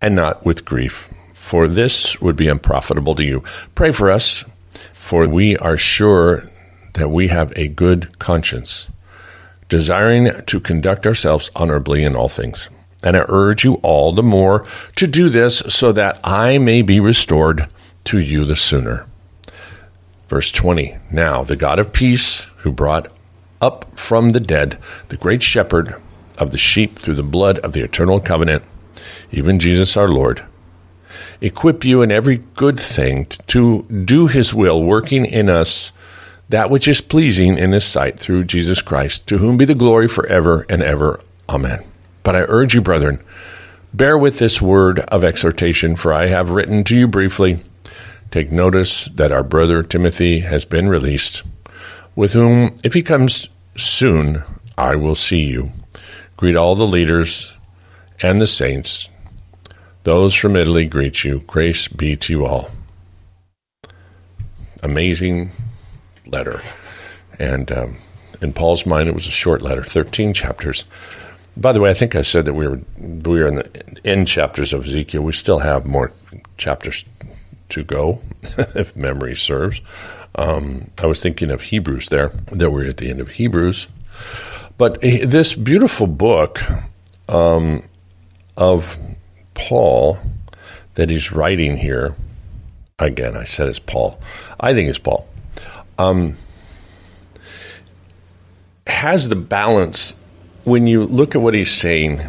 and 0.00 0.14
not 0.14 0.44
with 0.44 0.64
grief, 0.64 1.08
for 1.34 1.68
this 1.68 2.20
would 2.20 2.36
be 2.36 2.48
unprofitable 2.48 3.14
to 3.16 3.24
you. 3.24 3.42
Pray 3.74 3.92
for 3.92 4.10
us, 4.10 4.44
for 4.92 5.26
we 5.26 5.56
are 5.56 5.76
sure 5.76 6.44
that 6.94 7.08
we 7.08 7.28
have 7.28 7.52
a 7.56 7.68
good 7.68 8.18
conscience, 8.18 8.88
desiring 9.68 10.30
to 10.46 10.60
conduct 10.60 11.06
ourselves 11.06 11.50
honorably 11.56 12.04
in 12.04 12.16
all 12.16 12.28
things. 12.28 12.68
And 13.02 13.16
I 13.16 13.24
urge 13.28 13.64
you 13.64 13.74
all 13.76 14.12
the 14.12 14.22
more 14.22 14.66
to 14.96 15.06
do 15.06 15.28
this 15.28 15.58
so 15.68 15.92
that 15.92 16.18
I 16.24 16.58
may 16.58 16.82
be 16.82 16.98
restored 16.98 17.68
to 18.04 18.18
you 18.18 18.44
the 18.44 18.56
sooner. 18.56 19.06
Verse 20.28 20.50
20 20.50 20.96
Now 21.10 21.44
the 21.44 21.56
God 21.56 21.78
of 21.78 21.92
peace, 21.92 22.47
who 22.68 22.72
brought 22.74 23.10
up 23.62 23.86
from 23.98 24.30
the 24.30 24.40
dead 24.40 24.78
the 25.08 25.16
great 25.16 25.42
shepherd 25.42 25.96
of 26.36 26.50
the 26.50 26.58
sheep 26.58 26.98
through 26.98 27.14
the 27.14 27.22
blood 27.22 27.58
of 27.60 27.72
the 27.72 27.80
eternal 27.80 28.20
covenant, 28.20 28.62
even 29.32 29.58
Jesus 29.58 29.96
our 29.96 30.06
Lord, 30.06 30.44
equip 31.40 31.82
you 31.82 32.02
in 32.02 32.12
every 32.12 32.36
good 32.36 32.78
thing 32.78 33.24
to 33.46 33.82
do 33.84 34.26
his 34.26 34.52
will, 34.52 34.82
working 34.82 35.24
in 35.24 35.48
us 35.48 35.92
that 36.50 36.68
which 36.70 36.86
is 36.86 37.00
pleasing 37.00 37.56
in 37.56 37.72
his 37.72 37.84
sight 37.84 38.20
through 38.20 38.44
Jesus 38.44 38.82
Christ, 38.82 39.26
to 39.28 39.38
whom 39.38 39.56
be 39.56 39.64
the 39.64 39.74
glory 39.74 40.08
forever 40.08 40.66
and 40.68 40.82
ever. 40.82 41.20
Amen. 41.48 41.82
But 42.22 42.36
I 42.36 42.40
urge 42.48 42.74
you, 42.74 42.82
brethren, 42.82 43.24
bear 43.94 44.16
with 44.18 44.38
this 44.38 44.60
word 44.60 45.00
of 45.00 45.24
exhortation, 45.24 45.96
for 45.96 46.12
I 46.12 46.26
have 46.26 46.50
written 46.50 46.84
to 46.84 46.98
you 46.98 47.08
briefly 47.08 47.60
Take 48.30 48.52
notice 48.52 49.06
that 49.06 49.32
our 49.32 49.42
brother 49.42 49.82
Timothy 49.82 50.40
has 50.40 50.66
been 50.66 50.88
released, 50.88 51.42
with 52.18 52.32
whom, 52.32 52.74
if 52.82 52.94
he 52.94 53.00
comes 53.00 53.48
soon, 53.76 54.42
I 54.76 54.96
will 54.96 55.14
see 55.14 55.44
you. 55.44 55.70
Greet 56.36 56.56
all 56.56 56.74
the 56.74 56.84
leaders 56.84 57.56
and 58.20 58.40
the 58.40 58.46
saints. 58.48 59.08
Those 60.02 60.34
from 60.34 60.56
Italy 60.56 60.84
greet 60.84 61.22
you. 61.22 61.44
Grace 61.46 61.86
be 61.86 62.16
to 62.16 62.32
you 62.32 62.44
all. 62.44 62.70
Amazing 64.82 65.50
letter. 66.26 66.60
And 67.38 67.70
um, 67.70 67.98
in 68.42 68.52
Paul's 68.52 68.84
mind, 68.84 69.08
it 69.08 69.14
was 69.14 69.28
a 69.28 69.30
short 69.30 69.62
letter, 69.62 69.84
13 69.84 70.34
chapters. 70.34 70.84
By 71.56 71.70
the 71.70 71.80
way, 71.80 71.90
I 71.90 71.94
think 71.94 72.16
I 72.16 72.22
said 72.22 72.46
that 72.46 72.54
we 72.54 72.66
were 72.66 72.80
we 72.98 73.38
were 73.38 73.46
in 73.46 73.54
the 73.56 73.96
end 74.04 74.26
chapters 74.26 74.72
of 74.72 74.88
Ezekiel. 74.88 75.22
We 75.22 75.32
still 75.34 75.60
have 75.60 75.86
more 75.86 76.10
chapters 76.56 77.04
to 77.68 77.84
go, 77.84 78.20
if 78.74 78.96
memory 78.96 79.36
serves. 79.36 79.80
Um, 80.34 80.90
I 80.98 81.06
was 81.06 81.20
thinking 81.20 81.50
of 81.50 81.60
Hebrews 81.62 82.08
there, 82.08 82.28
that 82.52 82.70
we're 82.70 82.86
at 82.86 82.98
the 82.98 83.10
end 83.10 83.20
of 83.20 83.30
Hebrews. 83.30 83.88
But 84.76 85.00
this 85.00 85.54
beautiful 85.54 86.06
book 86.06 86.60
um, 87.28 87.82
of 88.56 88.96
Paul 89.54 90.18
that 90.94 91.10
he's 91.10 91.32
writing 91.32 91.76
here, 91.76 92.14
again, 92.98 93.36
I 93.36 93.44
said 93.44 93.68
it's 93.68 93.78
Paul. 93.78 94.20
I 94.60 94.74
think 94.74 94.88
it's 94.88 94.98
Paul. 94.98 95.28
Um, 95.98 96.36
has 98.86 99.28
the 99.28 99.36
balance 99.36 100.14
when 100.64 100.86
you 100.86 101.04
look 101.04 101.34
at 101.34 101.40
what 101.40 101.54
he's 101.54 101.72
saying 101.72 102.20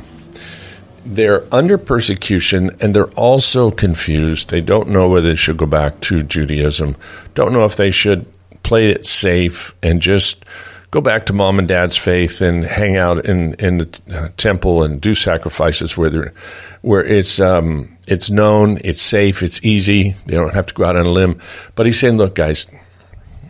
they're 1.10 1.43
under 1.54 1.78
persecution 1.80 2.69
and 2.80 2.93
they're 2.93 3.10
also 3.12 3.72
confused. 3.72 4.50
They 4.50 4.62
don't 4.62 4.89
know 4.89 5.10
whether 5.10 5.30
they 5.30 5.36
should 5.36 5.58
go 5.58 5.65
back 5.65 6.00
to 6.02 6.22
Judaism, 6.22 6.95
don't 7.34 7.52
know 7.52 7.65
if 7.65 7.76
they 7.76 7.89
should 7.89 8.26
play 8.62 8.91
it 8.91 9.06
safe 9.06 9.74
and 9.82 10.02
just 10.02 10.45
go 10.91 11.02
back 11.02 11.26
to 11.26 11.34
mom 11.34 11.58
and 11.58 11.67
dad's 11.67 11.98
faith 11.98 12.41
and 12.41 12.63
hang 12.63 12.95
out 12.95 13.26
in, 13.26 13.56
in 13.56 13.80
the 13.80 14.02
uh, 14.12 14.30
temple 14.38 14.84
and 14.84 15.02
do 15.02 15.15
sacrifices 15.15 15.98
where 15.98 16.34
where 16.82 17.04
it's 17.04 17.39
um, 17.39 17.98
it's 18.08 18.30
known, 18.30 18.80
it's 18.84 19.02
safe, 19.02 19.41
it's 19.41 19.63
easy. 19.63 20.15
They 20.28 20.36
don't 20.36 20.54
have 20.54 20.67
to 20.67 20.74
go 20.74 20.86
out 20.86 20.95
on 20.95 21.08
a 21.08 21.12
limb. 21.12 21.39
But 21.76 21.88
he's 21.88 22.00
saying, 22.00 22.17
look, 22.17 22.36
guys, 22.36 22.67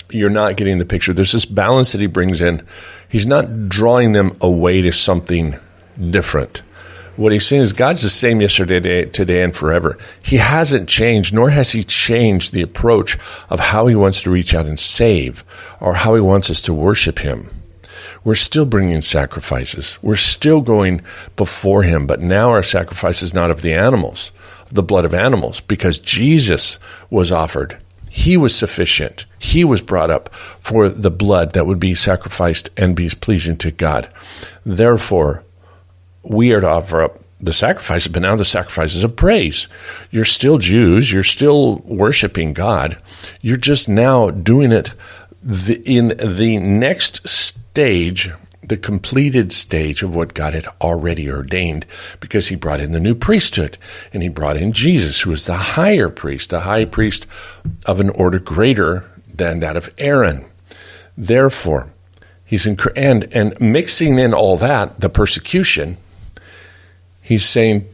you're 0.10 0.30
not 0.30 0.56
getting 0.56 0.80
the 0.80 0.86
picture. 0.86 1.14
There's 1.14 1.34
this 1.34 1.46
balance 1.46 1.92
that 1.92 2.02
he 2.02 2.08
brings 2.08 2.42
in. 2.42 2.66
He's 3.10 3.26
not 3.26 3.70
drawing 3.70 4.14
them 4.14 4.38
away 4.42 4.82
to 4.82 4.92
something 4.92 5.58
different 6.10 6.62
what 7.20 7.34
he's 7.34 7.46
saying 7.46 7.64
is 7.64 7.74
God's 7.74 8.02
the 8.02 8.10
same 8.10 8.40
yesterday, 8.40 9.04
today, 9.04 9.44
and 9.44 9.54
forever. 9.54 9.98
He 10.24 10.38
hasn't 10.38 10.88
changed, 10.88 11.34
nor 11.34 11.50
has 11.50 11.74
he 11.74 11.84
changed 11.84 12.54
the 12.54 12.62
approach 12.62 13.18
of 13.50 13.60
how 13.60 13.88
he 13.88 13.96
wants 13.96 14.22
to 14.22 14.32
reach 14.32 14.54
out 14.54 14.66
and 14.66 14.80
save 14.80 15.44
or 15.82 15.96
how 15.96 16.16
he 16.16 16.22
wants 16.22 16.50
us 16.50 16.62
to 16.62 16.74
worship 16.74 17.20
him. 17.20 17.50
We're 18.24 18.36
still 18.36 18.66
bringing 18.66 19.02
sacrifices. 19.02 19.98
We're 20.02 20.16
still 20.16 20.62
going 20.62 21.02
before 21.36 21.84
him, 21.84 22.08
but 22.08 22.22
now 22.22 22.52
our 22.52 22.64
sacrifice 22.64 23.22
is 23.22 23.34
not 23.34 23.52
of 23.52 23.64
the 23.64 23.74
animals, 23.74 24.32
the 24.72 24.84
blood 24.84 25.04
of 25.04 25.14
animals, 25.14 25.60
because 25.60 26.00
Jesus 26.00 26.80
was 27.10 27.34
offered. 27.34 27.78
He 28.10 28.38
was 28.38 28.56
sufficient. 28.56 29.26
He 29.38 29.66
was 29.66 29.82
brought 29.82 30.10
up 30.10 30.34
for 30.62 30.88
the 30.88 31.12
blood 31.12 31.52
that 31.52 31.68
would 31.68 31.80
be 31.82 31.96
sacrificed 31.96 32.70
and 32.78 32.96
be 32.96 33.10
pleasing 33.10 33.58
to 33.58 33.72
God. 33.72 34.08
Therefore, 34.66 35.44
we 36.24 36.52
are 36.52 36.62
to 36.62 36.68
offer 36.68 37.02
up 37.02 37.20
the 37.42 37.54
sacrifices, 37.54 38.12
but 38.12 38.22
now 38.22 38.36
the 38.36 38.46
sacrifices 38.46 39.04
of 39.04 39.16
praise. 39.16 39.68
You're 40.12 40.26
still 40.26 40.58
Jews. 40.58 41.12
You're 41.12 41.24
still 41.24 41.78
worshiping 41.86 42.54
God. 42.54 42.98
You're 43.42 43.58
just 43.58 43.88
now 43.88 44.30
doing 44.30 44.72
it 44.72 44.92
the, 45.42 45.82
in 45.86 46.10
the 46.18 46.58
next 46.58 47.28
stage, 47.28 48.30
the 48.62 48.76
completed 48.76 49.54
stage 49.54 50.04
of 50.04 50.16
what 50.16 50.34
God 50.34 50.54
had 50.54 50.68
already 50.82 51.32
ordained, 51.32 51.86
because 52.20 52.48
He 52.48 52.56
brought 52.56 52.82
in 52.82 52.92
the 52.92 53.00
new 53.00 53.16
priesthood 53.16 53.78
and 54.14 54.22
He 54.22 54.30
brought 54.30 54.58
in 54.58 54.74
Jesus, 54.74 55.22
who 55.22 55.32
is 55.32 55.46
the 55.46 55.56
higher 55.56 56.10
priest, 56.10 56.52
a 56.52 56.60
high 56.62 56.86
priest 56.86 57.26
of 57.86 58.02
an 58.02 58.10
order 58.10 58.40
greater 58.40 59.10
than 59.34 59.62
that 59.62 59.78
of 59.78 59.90
Aaron. 59.98 60.46
Therefore, 61.18 61.90
He's 62.44 62.68
in, 62.68 62.78
and 62.98 63.32
and 63.32 63.62
mixing 63.62 64.20
in 64.20 64.34
all 64.34 64.58
that, 64.58 65.00
the 65.00 65.10
persecution 65.10 65.98
he's 67.30 67.46
saying, 67.46 67.88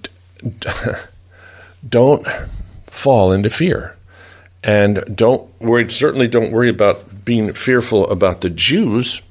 don't 1.87 2.25
fall 2.87 3.33
into 3.33 3.49
fear. 3.49 3.95
And 4.63 5.03
don't 5.13 5.47
worry, 5.61 5.89
certainly 5.89 6.27
don't 6.27 6.53
worry 6.53 6.69
about 6.69 7.25
being 7.25 7.53
fearful 7.53 8.09
about 8.09 8.39
the 8.39 8.49
Jews, 8.49 9.21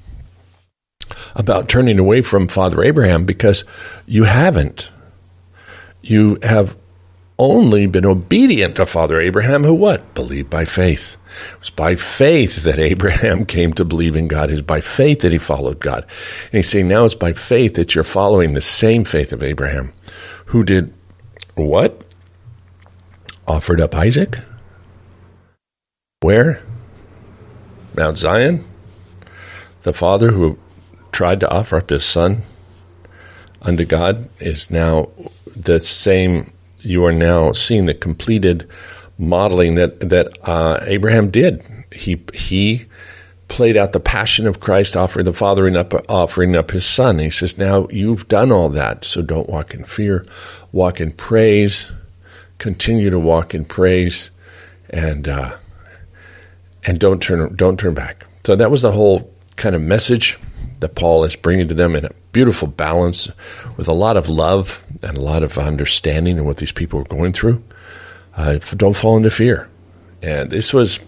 about 1.33 1.67
turning 1.67 1.97
away 1.97 2.21
from 2.21 2.47
Father 2.47 2.83
Abraham, 2.83 3.25
because 3.25 3.65
you 4.05 4.25
haven't. 4.25 4.89
You 6.03 6.37
have 6.43 6.77
only 7.37 7.85
been 7.87 8.05
obedient 8.05 8.75
to 8.75 8.85
Father 8.85 9.19
Abraham, 9.19 9.63
who 9.63 9.73
what? 9.73 10.13
Believed 10.13 10.49
by 10.49 10.65
faith. 10.65 11.17
It 11.53 11.59
was 11.59 11.69
by 11.69 11.95
faith 11.95 12.63
that 12.63 12.79
Abraham 12.79 13.45
came 13.45 13.73
to 13.73 13.85
believe 13.85 14.15
in 14.15 14.27
God. 14.27 14.51
It 14.51 14.55
is 14.55 14.61
by 14.61 14.81
faith 14.81 15.21
that 15.21 15.31
he 15.31 15.37
followed 15.37 15.79
God. 15.79 16.03
And 16.03 16.53
he's 16.53 16.69
saying 16.69 16.87
now 16.87 17.05
it's 17.05 17.15
by 17.15 17.33
faith 17.33 17.75
that 17.75 17.93
you're 17.93 18.03
following 18.03 18.53
the 18.53 18.61
same 18.61 19.03
faith 19.03 19.33
of 19.33 19.43
Abraham, 19.43 19.91
who 20.45 20.63
did 20.63 20.93
what? 21.55 22.03
Offered 23.47 23.81
up 23.81 23.95
Isaac? 23.95 24.37
Where? 26.21 26.61
Mount 27.95 28.17
Zion? 28.17 28.63
The 29.83 29.93
father 29.93 30.31
who 30.31 30.57
tried 31.11 31.39
to 31.41 31.49
offer 31.49 31.77
up 31.77 31.89
his 31.89 32.03
son 32.03 32.41
unto 33.61 33.85
God 33.85 34.29
is 34.39 34.71
now 34.71 35.09
the 35.55 35.79
same. 35.79 36.51
You 36.85 37.05
are 37.05 37.11
now 37.11 37.51
seeing 37.51 37.85
the 37.85 37.93
completed 37.93 38.69
modeling 39.17 39.75
that 39.75 39.99
that 40.01 40.37
uh, 40.43 40.79
Abraham 40.83 41.29
did. 41.29 41.63
He 41.91 42.23
he 42.33 42.85
played 43.47 43.77
out 43.77 43.93
the 43.93 43.99
passion 43.99 44.47
of 44.47 44.59
Christ, 44.59 44.97
offering 44.97 45.25
the 45.25 45.33
fathering 45.33 45.75
up, 45.75 45.93
offering 46.09 46.55
up 46.55 46.71
his 46.71 46.85
son. 46.85 47.19
He 47.19 47.29
says, 47.29 47.57
"Now 47.57 47.87
you've 47.89 48.27
done 48.27 48.51
all 48.51 48.69
that, 48.69 49.05
so 49.05 49.21
don't 49.21 49.49
walk 49.49 49.73
in 49.73 49.85
fear, 49.85 50.25
walk 50.71 50.99
in 51.01 51.11
praise, 51.11 51.91
continue 52.57 53.09
to 53.09 53.19
walk 53.19 53.53
in 53.53 53.65
praise, 53.65 54.29
and 54.89 55.27
uh, 55.27 55.57
and 56.83 56.99
don't 56.99 57.21
turn 57.21 57.55
don't 57.55 57.79
turn 57.79 57.93
back." 57.93 58.25
So 58.45 58.55
that 58.55 58.71
was 58.71 58.83
the 58.83 58.91
whole 58.91 59.31
kind 59.55 59.75
of 59.75 59.81
message 59.81 60.37
that 60.79 60.95
Paul 60.95 61.23
is 61.23 61.35
bringing 61.35 61.67
to 61.67 61.73
them 61.73 61.95
in 61.95 62.05
a 62.05 62.11
beautiful 62.31 62.67
balance, 62.67 63.29
with 63.77 63.87
a 63.87 63.93
lot 63.93 64.17
of 64.17 64.27
love 64.29 64.83
and 65.01 65.17
a 65.17 65.21
lot 65.21 65.43
of 65.43 65.57
understanding 65.57 66.39
of 66.39 66.45
what 66.45 66.57
these 66.57 66.71
people 66.71 66.99
are 66.99 67.05
going 67.05 67.33
through. 67.33 67.63
Uh, 68.35 68.57
don't 68.75 68.95
fall 68.95 69.15
into 69.15 69.29
fear, 69.29 69.69
and 70.21 70.51
this 70.51 70.73
was 70.73 70.99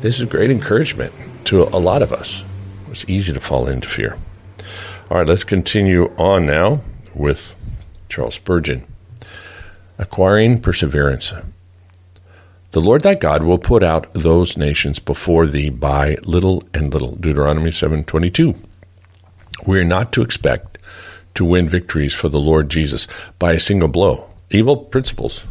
this 0.00 0.20
is 0.20 0.28
great 0.28 0.50
encouragement 0.50 1.12
to 1.44 1.64
a 1.64 1.80
lot 1.80 2.02
of 2.02 2.12
us. 2.12 2.44
It's 2.90 3.04
easy 3.08 3.32
to 3.32 3.40
fall 3.40 3.66
into 3.66 3.88
fear. 3.88 4.16
All 5.10 5.18
right, 5.18 5.26
let's 5.26 5.44
continue 5.44 6.12
on 6.16 6.46
now 6.46 6.82
with 7.14 7.54
Charles 8.08 8.34
Spurgeon. 8.34 8.86
Acquiring 9.98 10.60
perseverance. 10.60 11.32
The 12.78 12.84
Lord 12.84 13.02
thy 13.02 13.16
God 13.16 13.42
will 13.42 13.58
put 13.58 13.82
out 13.82 14.06
those 14.14 14.56
nations 14.56 15.00
before 15.00 15.48
thee 15.48 15.68
by 15.68 16.16
little 16.22 16.62
and 16.72 16.92
little. 16.92 17.16
Deuteronomy 17.16 17.72
7:22. 17.72 18.54
We 19.66 19.80
are 19.80 19.84
not 19.84 20.12
to 20.12 20.22
expect 20.22 20.78
to 21.34 21.44
win 21.44 21.68
victories 21.68 22.14
for 22.14 22.28
the 22.28 22.38
Lord 22.38 22.68
Jesus 22.68 23.08
by 23.40 23.54
a 23.54 23.58
single 23.58 23.88
blow. 23.88 24.26
Evil 24.52 24.76
principles 24.76 25.42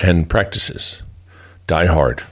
and 0.00 0.28
practices 0.28 1.02
die 1.68 1.86
hard 1.86 2.24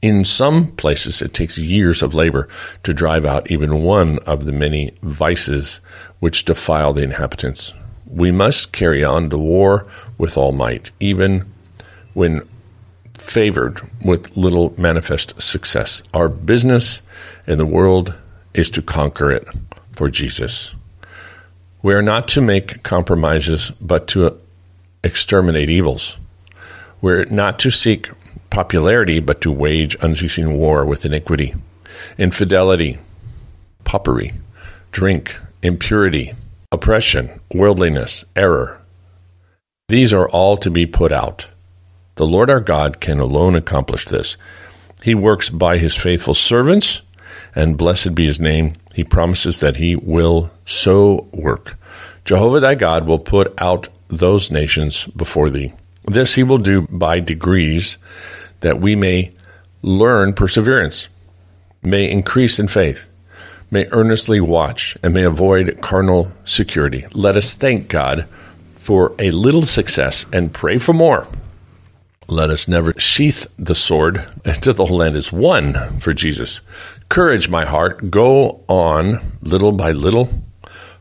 in 0.00 0.24
some 0.24 0.68
places, 0.68 1.20
it 1.20 1.34
takes 1.34 1.58
years 1.58 2.04
of 2.04 2.14
labor 2.14 2.46
to 2.84 2.94
drive 2.94 3.24
out 3.24 3.50
even 3.50 3.82
one 3.82 4.20
of 4.20 4.44
the 4.44 4.52
many 4.52 4.92
vices 5.02 5.80
which 6.20 6.44
defile 6.44 6.92
the 6.92 7.02
inhabitants. 7.02 7.72
We 8.06 8.30
must 8.30 8.70
carry 8.70 9.02
on 9.02 9.30
the 9.30 9.38
war 9.38 9.84
with 10.16 10.38
all 10.38 10.52
might, 10.52 10.92
even 11.00 11.44
when 12.14 12.46
favored 13.16 13.80
with 14.04 14.36
little 14.36 14.74
manifest 14.78 15.40
success. 15.40 16.02
Our 16.14 16.28
business 16.28 17.02
in 17.46 17.58
the 17.58 17.66
world 17.66 18.14
is 18.54 18.70
to 18.70 18.82
conquer 18.82 19.30
it 19.30 19.46
for 19.92 20.10
Jesus. 20.10 20.74
We 21.82 21.94
are 21.94 22.02
not 22.02 22.28
to 22.28 22.40
make 22.40 22.82
compromises, 22.82 23.70
but 23.80 24.08
to 24.08 24.38
exterminate 25.04 25.70
evils. 25.70 26.16
We're 27.00 27.26
not 27.26 27.58
to 27.60 27.70
seek 27.70 28.10
popularity, 28.50 29.20
but 29.20 29.40
to 29.42 29.52
wage 29.52 29.96
unceasing 30.00 30.56
war 30.56 30.84
with 30.84 31.04
iniquity, 31.04 31.54
infidelity, 32.18 32.98
popery, 33.84 34.32
drink, 34.90 35.36
impurity, 35.62 36.32
oppression, 36.72 37.40
worldliness, 37.52 38.24
error. 38.34 38.80
These 39.88 40.12
are 40.12 40.28
all 40.28 40.56
to 40.58 40.70
be 40.70 40.86
put 40.86 41.12
out. 41.12 41.48
The 42.16 42.26
Lord 42.26 42.48
our 42.48 42.60
God 42.60 43.00
can 43.00 43.20
alone 43.20 43.54
accomplish 43.54 44.06
this. 44.06 44.36
He 45.02 45.14
works 45.14 45.50
by 45.50 45.76
his 45.76 45.94
faithful 45.94 46.32
servants, 46.32 47.02
and 47.54 47.76
blessed 47.76 48.14
be 48.14 48.24
his 48.24 48.40
name. 48.40 48.74
He 48.94 49.04
promises 49.04 49.60
that 49.60 49.76
he 49.76 49.96
will 49.96 50.50
so 50.64 51.28
work. 51.32 51.76
Jehovah 52.24 52.60
thy 52.60 52.74
God 52.74 53.06
will 53.06 53.18
put 53.18 53.52
out 53.60 53.88
those 54.08 54.50
nations 54.50 55.04
before 55.08 55.50
thee. 55.50 55.74
This 56.06 56.34
he 56.34 56.42
will 56.42 56.58
do 56.58 56.86
by 56.88 57.20
degrees, 57.20 57.98
that 58.60 58.80
we 58.80 58.96
may 58.96 59.32
learn 59.82 60.32
perseverance, 60.32 61.08
may 61.82 62.10
increase 62.10 62.58
in 62.58 62.68
faith, 62.68 63.10
may 63.70 63.86
earnestly 63.90 64.40
watch, 64.40 64.96
and 65.02 65.12
may 65.12 65.24
avoid 65.24 65.80
carnal 65.82 66.32
security. 66.46 67.04
Let 67.12 67.36
us 67.36 67.52
thank 67.52 67.88
God 67.88 68.26
for 68.70 69.14
a 69.18 69.30
little 69.32 69.66
success 69.66 70.24
and 70.32 70.54
pray 70.54 70.78
for 70.78 70.94
more. 70.94 71.26
Let 72.28 72.50
us 72.50 72.66
never 72.66 72.92
sheath 72.98 73.46
the 73.56 73.74
sword 73.74 74.26
until 74.44 74.74
the 74.74 74.86
whole 74.86 74.98
land 74.98 75.16
is 75.16 75.32
won 75.32 76.00
for 76.00 76.12
Jesus. 76.12 76.60
Courage, 77.08 77.48
my 77.48 77.64
heart, 77.64 78.10
go 78.10 78.64
on 78.68 79.20
little 79.42 79.72
by 79.72 79.92
little, 79.92 80.28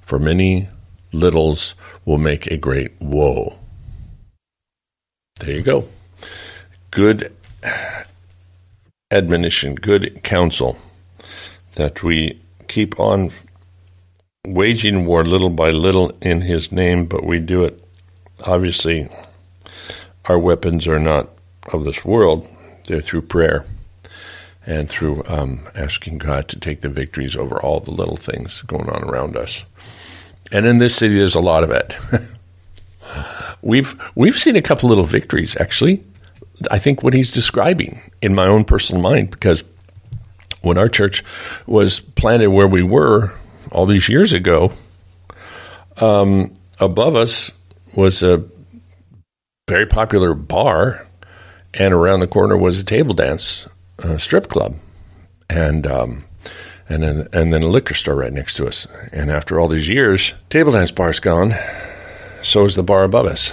for 0.01 0.19
many 0.19 0.69
littles 1.11 1.73
will 2.05 2.19
make 2.19 2.47
a 2.47 2.57
great 2.57 2.91
woe. 3.01 3.57
There 5.39 5.51
you 5.51 5.63
go. 5.63 5.87
Good 6.91 7.33
admonition, 9.11 9.75
good 9.75 10.21
counsel, 10.23 10.77
that 11.73 12.03
we 12.03 12.39
keep 12.67 12.99
on 12.99 13.31
waging 14.45 15.05
war 15.05 15.25
little 15.25 15.49
by 15.49 15.71
little 15.71 16.11
in 16.21 16.41
His 16.41 16.71
name, 16.71 17.05
but 17.05 17.25
we 17.25 17.39
do 17.39 17.63
it. 17.63 17.83
Obviously, 18.45 19.09
our 20.25 20.39
weapons 20.39 20.87
are 20.87 20.99
not 20.99 21.29
of 21.71 21.83
this 21.83 22.05
world, 22.05 22.47
they're 22.87 23.01
through 23.01 23.23
prayer 23.23 23.65
and 24.65 24.89
through 24.89 25.23
um, 25.27 25.59
asking 25.75 26.17
God 26.17 26.47
to 26.49 26.59
take 26.59 26.81
the 26.81 26.89
victories 26.89 27.35
over 27.35 27.61
all 27.61 27.79
the 27.79 27.91
little 27.91 28.17
things 28.17 28.61
going 28.63 28.89
on 28.89 29.03
around 29.03 29.37
us. 29.37 29.63
And 30.51 30.65
in 30.65 30.79
this 30.79 30.95
city, 30.95 31.15
there's 31.15 31.35
a 31.35 31.39
lot 31.39 31.63
of 31.63 31.71
it. 31.71 31.95
we've 33.61 33.99
we've 34.15 34.37
seen 34.37 34.55
a 34.55 34.61
couple 34.61 34.89
little 34.89 35.05
victories 35.05 35.55
actually 35.59 36.03
I 36.71 36.79
think, 36.79 37.03
what 37.03 37.13
he's 37.13 37.31
describing 37.31 38.01
in 38.21 38.33
my 38.33 38.47
own 38.47 38.63
personal 38.63 39.01
mind. 39.01 39.31
Because 39.31 39.63
when 40.61 40.77
our 40.77 40.89
church 40.89 41.23
was 41.67 41.99
planted 41.99 42.47
where 42.47 42.67
we 42.67 42.83
were 42.83 43.33
all 43.71 43.85
these 43.85 44.09
years 44.09 44.33
ago, 44.33 44.71
um, 45.97 46.53
above 46.79 47.15
us 47.15 47.51
was 47.95 48.23
a 48.23 48.43
very 49.67 49.85
popular 49.85 50.33
bar, 50.33 51.07
and 51.73 51.93
around 51.93 52.19
the 52.19 52.27
corner 52.27 52.55
was 52.57 52.79
a 52.79 52.83
table 52.83 53.13
dance 53.13 53.67
uh, 54.03 54.17
strip 54.17 54.47
club, 54.47 54.75
and 55.49 55.87
um, 55.87 56.25
and 56.87 57.03
then 57.03 57.27
and 57.33 57.51
then 57.51 57.63
a 57.63 57.67
liquor 57.67 57.93
store 57.93 58.15
right 58.15 58.33
next 58.33 58.55
to 58.55 58.67
us. 58.67 58.87
And 59.11 59.31
after 59.31 59.59
all 59.59 59.67
these 59.67 59.89
years, 59.89 60.33
table 60.49 60.71
dance 60.71 60.91
bar's 60.91 61.19
gone. 61.19 61.55
So 62.41 62.65
is 62.65 62.75
the 62.75 62.83
bar 62.83 63.03
above 63.03 63.25
us 63.25 63.51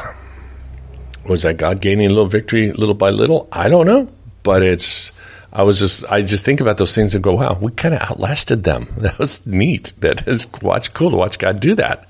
was 1.26 1.42
that 1.42 1.56
God 1.56 1.80
gaining 1.80 2.06
a 2.06 2.10
little 2.10 2.26
victory 2.26 2.72
little 2.72 2.94
by 2.94 3.08
little? 3.10 3.48
I 3.52 3.68
don't 3.68 3.86
know, 3.86 4.08
but 4.42 4.62
it's. 4.62 5.12
I 5.54 5.64
was 5.64 5.78
just 5.78 6.04
I 6.10 6.22
just 6.22 6.46
think 6.46 6.60
about 6.60 6.78
those 6.78 6.94
things 6.94 7.14
and 7.14 7.22
go, 7.22 7.34
wow, 7.34 7.58
we 7.60 7.72
kind 7.72 7.94
of 7.94 8.00
outlasted 8.00 8.64
them. 8.64 8.88
That 8.98 9.18
was 9.18 9.44
neat. 9.46 9.92
That 9.98 10.26
is 10.26 10.46
watch 10.62 10.94
cool 10.94 11.10
to 11.10 11.16
watch 11.16 11.38
God 11.38 11.60
do 11.60 11.74
that. 11.74 12.08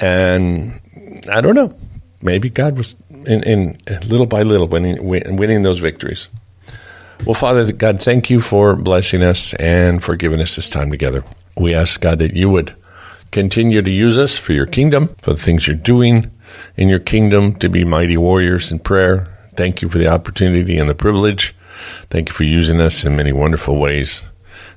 And 0.00 0.80
I 1.30 1.40
don't 1.40 1.54
know, 1.54 1.72
maybe 2.22 2.48
God 2.50 2.78
was 2.78 2.96
in, 3.10 3.42
in 3.42 3.78
little 4.08 4.26
by 4.26 4.42
little 4.42 4.68
winning 4.68 5.04
winning 5.04 5.62
those 5.62 5.78
victories. 5.78 6.28
Well, 7.24 7.34
Father 7.34 7.70
God, 7.72 8.02
thank 8.02 8.30
you 8.30 8.40
for 8.40 8.74
blessing 8.74 9.22
us 9.22 9.54
and 9.54 10.02
for 10.02 10.16
giving 10.16 10.40
us 10.40 10.56
this 10.56 10.68
time 10.68 10.90
together. 10.90 11.22
We 11.56 11.74
ask 11.74 12.00
God 12.00 12.18
that 12.18 12.34
you 12.34 12.50
would 12.50 12.74
continue 13.30 13.80
to 13.80 13.90
use 13.90 14.18
us 14.18 14.36
for 14.36 14.52
your 14.52 14.66
kingdom, 14.66 15.14
for 15.22 15.32
the 15.32 15.40
things 15.40 15.66
you're 15.66 15.76
doing 15.76 16.30
in 16.76 16.88
your 16.88 16.98
kingdom 16.98 17.54
to 17.56 17.68
be 17.68 17.84
mighty 17.84 18.16
warriors 18.16 18.72
in 18.72 18.78
prayer. 18.80 19.28
Thank 19.54 19.82
you 19.82 19.88
for 19.88 19.98
the 19.98 20.08
opportunity 20.08 20.78
and 20.78 20.88
the 20.88 20.94
privilege. 20.94 21.54
Thank 22.10 22.28
you 22.28 22.34
for 22.34 22.44
using 22.44 22.80
us 22.80 23.04
in 23.04 23.16
many 23.16 23.32
wonderful 23.32 23.78
ways, 23.78 24.22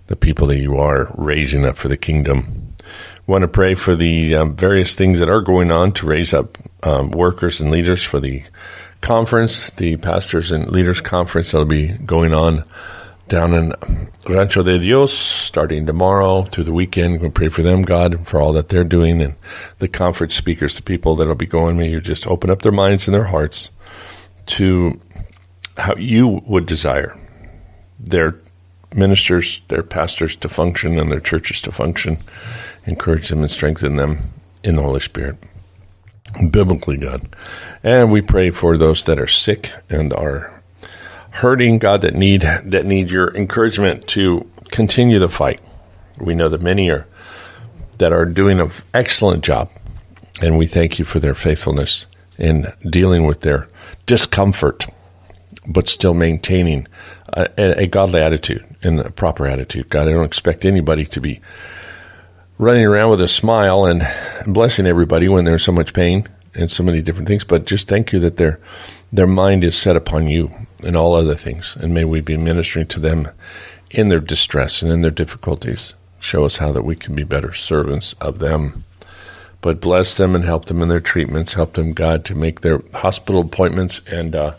the 0.08 0.16
people 0.16 0.48
that 0.48 0.60
you 0.60 0.78
are 0.78 1.12
raising 1.16 1.66
up 1.66 1.78
for 1.78 1.88
the 1.88 1.98
kingdom. 1.98 2.74
I 2.80 3.32
want 3.32 3.42
to 3.42 3.48
pray 3.48 3.74
for 3.74 3.96
the 3.96 4.36
um, 4.36 4.56
various 4.56 4.94
things 4.94 5.20
that 5.20 5.30
are 5.30 5.42
going 5.42 5.72
on 5.72 5.94
to 5.94 6.06
raise 6.06 6.34
up 6.34 6.58
um, 6.86 7.12
workers 7.12 7.60
and 7.60 7.72
leaders 7.72 8.04
for 8.04 8.20
the 8.20 8.44
conference, 9.02 9.72
the 9.72 9.98
pastors 9.98 10.52
and 10.52 10.70
leaders 10.70 11.02
conference 11.02 11.52
that'll 11.52 11.66
be 11.66 11.90
going 11.90 12.34
on 12.34 12.64
down 13.28 13.54
in 13.54 13.74
Rancho 14.28 14.62
de 14.64 14.78
Dios 14.78 15.12
starting 15.12 15.86
tomorrow 15.86 16.44
through 16.44 16.66
the 16.66 16.74
weekend. 16.74 17.22
We 17.22 17.30
pray 17.30 17.50
for 17.50 17.64
them, 17.64 17.82
God, 17.82 18.28
for 18.28 18.40
all 18.40 18.54
that 18.54 18.70
they're 18.70 18.84
doing, 18.84 19.22
and 19.22 19.36
the 19.80 19.88
conference 19.88 20.36
speakers, 20.36 20.76
the 20.76 20.84
people 20.84 21.16
that'll 21.16 21.36
be 21.36 21.46
going. 21.46 21.78
May 21.78 21.90
you 21.90 22.00
just 22.00 22.28
open 22.28 22.50
up 22.50 22.62
their 22.62 22.72
minds 22.72 23.08
and 23.08 23.16
their 23.16 23.26
hearts 23.26 23.70
to 24.48 25.00
how 25.78 25.96
you 25.96 26.42
would 26.46 26.68
desire 26.68 27.18
their 28.00 28.36
ministers, 28.94 29.62
their 29.68 29.84
pastors 29.84 30.36
to 30.38 30.50
function, 30.50 31.00
and 31.00 31.12
their 31.12 31.20
churches 31.20 31.62
to 31.62 31.72
function. 31.72 32.18
Encourage 32.86 33.30
them 33.30 33.40
and 33.42 33.52
strengthen 33.52 33.96
them 33.96 34.20
in 34.64 34.76
the 34.76 34.84
Holy 34.84 35.00
Spirit. 35.00 35.38
Biblically, 36.52 36.98
God. 36.98 37.28
And 37.84 38.12
we 38.12 38.22
pray 38.22 38.50
for 38.50 38.78
those 38.78 39.04
that 39.06 39.20
are 39.20 39.28
sick 39.28 39.72
and 39.90 40.12
are 40.14 40.62
hurting, 41.32 41.80
God, 41.80 42.02
that 42.02 42.16
need 42.16 42.42
that 42.42 42.86
need 42.86 43.12
your 43.12 43.36
encouragement 43.36 44.08
to 44.10 44.50
continue 44.72 45.20
the 45.20 45.30
fight. 45.30 45.62
We 46.18 46.36
know 46.36 46.50
that 46.50 46.62
many 46.62 46.90
are 46.90 47.08
that 47.98 48.12
are 48.12 48.26
doing 48.26 48.60
an 48.60 48.72
excellent 48.94 49.44
job, 49.44 49.70
and 50.42 50.58
we 50.58 50.68
thank 50.68 51.00
you 51.00 51.06
for 51.06 51.20
their 51.20 51.36
faithfulness 51.36 52.06
in 52.38 52.72
dealing 52.90 53.26
with 53.26 53.42
their 53.42 53.70
discomfort, 54.06 54.86
but 55.68 55.88
still 55.88 56.14
maintaining 56.14 56.88
a, 57.30 57.48
a 57.84 57.88
godly 57.88 58.22
attitude 58.22 58.66
and 58.82 59.00
a 59.00 59.10
proper 59.10 59.48
attitude. 59.48 59.90
God, 59.90 60.08
I 60.08 60.12
don't 60.12 60.26
expect 60.26 60.66
anybody 60.66 61.06
to 61.06 61.22
be 61.22 61.40
running 62.58 62.86
around 62.86 63.10
with 63.10 63.22
a 63.22 63.28
smile 63.28 63.86
and 63.86 64.08
blessing 64.48 64.86
everybody 64.86 65.28
when 65.28 65.46
there's 65.46 65.64
so 65.64 65.72
much 65.72 65.94
pain 65.94 66.28
and 66.54 66.72
so 66.72 66.84
many 66.84 67.02
different 67.02 67.28
things. 67.28 67.44
But 67.44 67.66
just 67.66 67.88
thank 67.88 68.14
you 68.14 68.20
that 68.20 68.38
their 68.38 68.60
their 69.12 69.28
mind 69.28 69.64
is 69.64 69.78
set 69.78 69.96
upon 69.96 70.28
you 70.28 70.52
and 70.84 70.96
all 70.96 71.16
other 71.16 71.36
things, 71.36 71.76
and 71.80 71.94
may 71.94 72.06
we 72.06 72.22
be 72.22 72.38
ministering 72.38 72.88
to 72.88 73.00
them 73.00 73.30
in 73.92 74.10
their 74.10 74.20
distress 74.20 74.82
and 74.82 74.92
in 74.92 75.02
their 75.02 75.12
difficulties. 75.12 75.94
Show 76.20 76.44
us 76.46 76.58
how 76.58 76.72
that 76.72 76.84
we 76.84 76.96
can 76.96 77.16
be 77.16 77.24
better 77.24 77.54
servants 77.54 78.14
of 78.20 78.40
them. 78.40 78.84
But 79.62 79.82
bless 79.82 80.18
them 80.18 80.36
and 80.36 80.44
help 80.44 80.66
them 80.66 80.82
in 80.82 80.90
their 80.90 81.00
treatments. 81.00 81.54
Help 81.54 81.74
them, 81.74 81.94
God, 81.94 82.26
to 82.26 82.36
make 82.36 82.62
their 82.62 82.82
hospital 82.94 83.42
appointments 83.42 84.00
and 84.06 84.36
uh, 84.36 84.54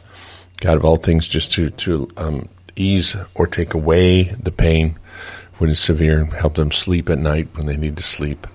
God 0.61 0.76
of 0.76 0.85
all 0.85 0.96
things, 0.96 1.28
just 1.28 1.52
to 1.52 1.70
to 1.70 2.09
um, 2.16 2.48
ease 2.76 3.16
or 3.35 3.46
take 3.46 3.74
away 3.74 4.24
the 4.24 4.52
pain 4.52 4.96
when 5.59 5.71
it's 5.71 5.81
severe. 5.81 6.25
Help 6.25 6.55
them 6.55 6.71
sleep 6.71 7.09
at 7.09 7.19
night 7.19 7.49
when 7.55 7.66
they 7.66 7.77
need 7.77 7.97
to 7.97 8.03
sleep, 8.03 8.47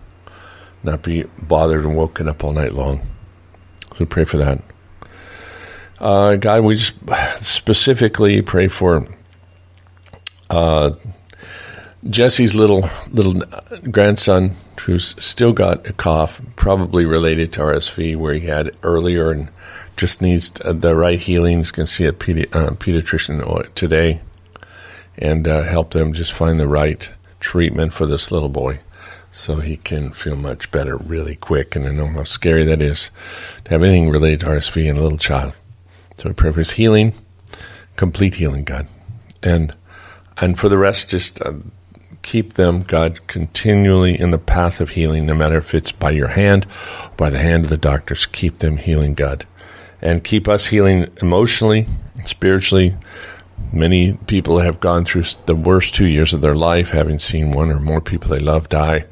not 0.83 1.01
be 1.01 1.23
bothered 1.41 1.85
and 1.85 1.95
woken 1.95 2.27
up 2.27 2.43
all 2.43 2.53
night 2.53 2.71
long. 2.71 3.01
So 3.97 4.05
pray 4.05 4.23
for 4.23 4.37
that. 4.37 4.61
Uh, 5.99 6.35
God, 6.35 6.63
we 6.63 6.75
just 6.75 6.95
specifically 7.41 8.41
pray 8.41 8.67
for 8.67 9.07
uh, 10.49 10.91
Jesse's 12.09 12.55
little 12.55 12.89
little 13.11 13.41
grandson 13.91 14.55
who's 14.81 15.15
still 15.23 15.53
got 15.53 15.87
a 15.87 15.93
cough, 15.93 16.41
probably 16.55 17.05
related 17.05 17.53
to 17.53 17.61
RSV, 17.61 18.17
where 18.17 18.33
he 18.33 18.47
had 18.47 18.75
earlier, 18.81 19.29
and 19.29 19.49
just 19.95 20.21
needs 20.21 20.49
the 20.49 20.95
right 20.95 21.19
healing. 21.19 21.59
He's 21.59 21.69
going 21.69 21.85
to 21.85 21.91
see 21.91 22.05
a 22.05 22.11
pedi- 22.11 22.53
uh, 22.55 22.71
pediatrician 22.71 23.73
today 23.75 24.21
and 25.17 25.47
uh, 25.47 25.63
help 25.63 25.91
them 25.91 26.13
just 26.13 26.33
find 26.33 26.59
the 26.59 26.67
right 26.67 27.09
treatment 27.39 27.93
for 27.93 28.05
this 28.05 28.31
little 28.31 28.49
boy 28.49 28.79
so 29.31 29.57
he 29.57 29.77
can 29.77 30.11
feel 30.11 30.35
much 30.35 30.71
better 30.71 30.97
really 30.97 31.35
quick. 31.35 31.75
And 31.75 31.87
I 31.87 31.91
know 31.91 32.07
how 32.07 32.23
scary 32.23 32.63
that 32.65 32.81
is 32.81 33.09
to 33.65 33.71
have 33.71 33.83
anything 33.83 34.09
related 34.09 34.41
to 34.41 34.47
RSV 34.47 34.85
in 34.85 34.97
a 34.97 35.01
little 35.01 35.17
child. 35.17 35.53
So 36.17 36.29
I 36.29 36.33
pray 36.33 36.51
for 36.51 36.59
his 36.59 36.71
healing, 36.71 37.13
complete 37.95 38.35
healing, 38.35 38.63
God. 38.63 38.87
And 39.41 39.73
and 40.37 40.59
for 40.59 40.69
the 40.69 40.77
rest, 40.77 41.09
just 41.09 41.41
uh, 41.41 41.53
keep 42.21 42.53
them, 42.53 42.83
God, 42.83 43.25
continually 43.27 44.19
in 44.19 44.31
the 44.31 44.37
path 44.37 44.81
of 44.81 44.91
healing, 44.91 45.25
no 45.25 45.35
matter 45.35 45.57
if 45.57 45.73
it's 45.75 45.91
by 45.91 46.11
your 46.11 46.29
hand, 46.29 46.65
by 47.17 47.29
the 47.29 47.39
hand 47.39 47.65
of 47.65 47.69
the 47.69 47.77
doctors. 47.77 48.25
Keep 48.25 48.59
them 48.59 48.77
healing, 48.77 49.13
God. 49.13 49.45
And 50.01 50.23
keep 50.23 50.47
us 50.47 50.67
healing 50.67 51.07
emotionally, 51.21 51.87
spiritually. 52.25 52.95
Many 53.73 54.13
people 54.27 54.59
have 54.59 54.81
gone 54.81 55.05
through 55.05 55.23
the 55.45 55.55
worst 55.55 55.95
two 55.95 56.07
years 56.07 56.33
of 56.33 56.41
their 56.41 56.55
life, 56.55 56.89
having 56.89 57.19
seen 57.19 57.51
one 57.51 57.71
or 57.71 57.79
more 57.79 58.01
people 58.01 58.29
they 58.29 58.39
love 58.39 58.67
die, 58.67 59.05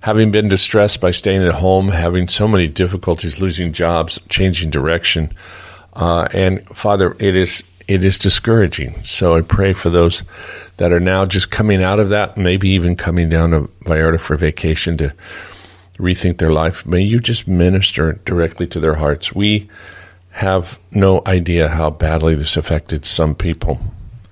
having 0.00 0.30
been 0.30 0.48
distressed 0.48 1.02
by 1.02 1.10
staying 1.10 1.42
at 1.42 1.54
home, 1.54 1.88
having 1.88 2.26
so 2.26 2.48
many 2.48 2.66
difficulties, 2.66 3.40
losing 3.42 3.72
jobs, 3.72 4.18
changing 4.30 4.70
direction. 4.70 5.30
Uh, 5.92 6.28
and 6.32 6.66
Father, 6.68 7.14
it 7.18 7.36
is 7.36 7.62
it 7.88 8.04
is 8.04 8.18
discouraging. 8.18 8.94
So 9.04 9.36
I 9.36 9.42
pray 9.42 9.72
for 9.72 9.90
those 9.90 10.22
that 10.78 10.92
are 10.92 11.00
now 11.00 11.26
just 11.26 11.50
coming 11.50 11.82
out 11.82 12.00
of 12.00 12.08
that, 12.08 12.36
maybe 12.36 12.70
even 12.70 12.96
coming 12.96 13.28
down 13.28 13.50
to 13.50 13.60
Vallarta 13.84 14.18
for 14.18 14.36
vacation 14.36 14.96
to 14.96 15.12
rethink 15.98 16.38
their 16.38 16.50
life. 16.50 16.84
May 16.86 17.02
you 17.02 17.20
just 17.20 17.46
minister 17.46 18.14
directly 18.24 18.66
to 18.68 18.80
their 18.80 18.94
hearts. 18.94 19.34
We 19.34 19.68
have 20.30 20.78
no 20.90 21.22
idea 21.26 21.68
how 21.68 21.90
badly 21.90 22.34
this 22.34 22.56
affected 22.56 23.06
some 23.06 23.34
people 23.34 23.78